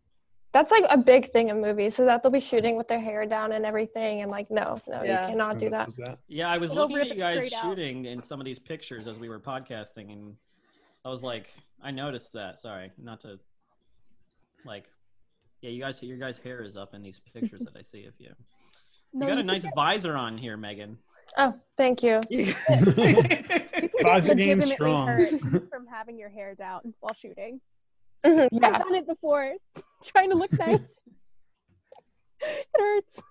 [0.53, 3.27] That's like a big thing in movies, so that they'll be shooting with their hair
[3.27, 4.23] down and everything.
[4.23, 5.23] And like, no, no, Yeah.
[5.27, 5.89] you cannot do that.
[5.99, 6.19] That?
[6.27, 7.63] Yeah, I was It'll looking at you guys straight out.
[7.63, 10.35] shooting in some of these pictures as we were podcasting, and
[11.05, 11.49] I was like,
[11.83, 12.59] I noticed that.
[12.59, 13.39] Sorry, not to
[14.65, 14.85] like.
[15.61, 18.15] Yeah, you guys, your guys' hair is up in these pictures that I see of
[18.19, 18.31] you.
[19.13, 20.97] You No, got a nice get- visor on here, Megan.
[21.37, 22.21] Oh, thank you.
[22.31, 25.39] you can get Visor game strong.
[25.69, 27.61] from having your hair down while shooting.
[28.27, 29.53] Mhm, I've done it before,
[30.05, 30.81] trying to look nice.
[32.41, 33.23] it hurts.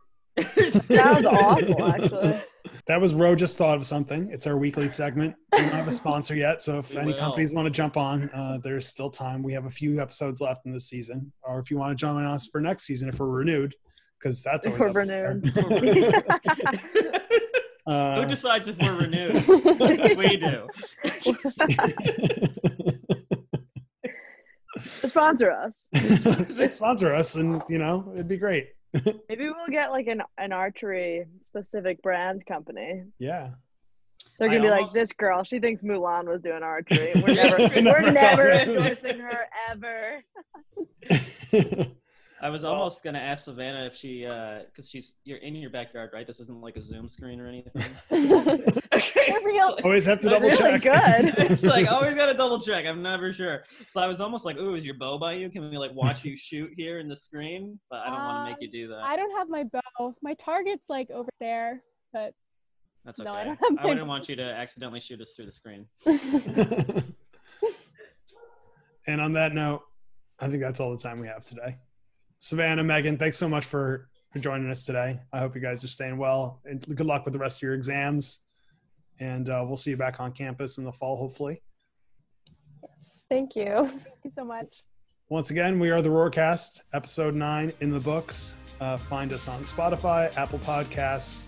[0.88, 2.42] That was awful, actually.
[2.88, 4.30] That was Ro just thought of something.
[4.32, 5.36] It's our weekly segment.
[5.54, 7.18] We don't have a sponsor yet, so if We any will.
[7.20, 9.42] companies want to jump on, uh, there's still time.
[9.44, 12.24] We have a few episodes left in this season, or if you want to join
[12.24, 13.74] us for next season, if we're renewed,
[14.20, 15.42] because that's always We're up there.
[15.44, 16.24] renewed.
[17.88, 20.18] Uh, Who decides if we're renewed?
[20.18, 20.68] we do.
[25.06, 25.88] Sponsor us.
[25.94, 28.70] They sponsor us, and you know it'd be great.
[28.94, 33.04] Maybe we'll get like an, an archery specific brand company.
[33.20, 33.50] Yeah.
[34.40, 37.12] They're gonna be like, this girl, she thinks Mulan was doing archery.
[37.16, 37.44] We're Yeah.
[37.44, 40.24] never, we're Never never endorsing her ever.
[42.40, 45.72] I was Well- almost gonna ask Savannah if she, uh, because she's you're in your
[45.72, 46.26] backyard, right?
[46.28, 47.72] This isn't like a Zoom screen or anything.
[48.94, 49.34] okay.
[49.44, 49.76] real.
[49.78, 50.84] so- Always have to double really check.
[50.84, 51.34] good.
[51.52, 52.86] it's like always gotta double check.
[52.86, 53.64] I'm never sure.
[53.92, 55.50] So I was almost like, "Ooh, is your bow by you?
[55.50, 58.52] Can we like watch you shoot here in the screen?" But I don't want to
[58.52, 59.00] make uh, you do that.
[59.04, 60.14] I don't have my bow.
[60.22, 61.82] My target's like over there,
[62.14, 62.34] but
[63.04, 63.28] That's okay.
[63.30, 64.10] no, I I, don't have my wouldn't bow.
[64.10, 65.88] want you to accidentally shoot us through the screen.
[69.08, 69.82] and on that note,
[70.40, 71.78] I think that's all the time we have today.
[72.40, 75.20] Savannah, Megan, thanks so much for, for joining us today.
[75.34, 77.74] I hope you guys are staying well and good luck with the rest of your
[77.74, 78.40] exams.
[79.20, 81.62] And uh, we'll see you back on campus in the fall, hopefully.
[82.84, 83.88] Yes, thank you.
[84.04, 84.84] thank you so much.
[85.30, 88.54] Once again, we are the Roarcast, episode nine in the books.
[88.80, 91.48] Uh, find us on Spotify, Apple Podcasts,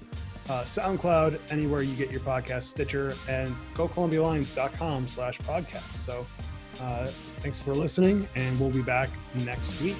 [0.49, 5.91] uh, SoundCloud, anywhere you get your podcast, Stitcher, and gocolumbialions.com slash podcast.
[5.91, 6.25] So
[6.81, 7.05] uh,
[7.37, 9.09] thanks for listening, and we'll be back
[9.45, 9.97] next week.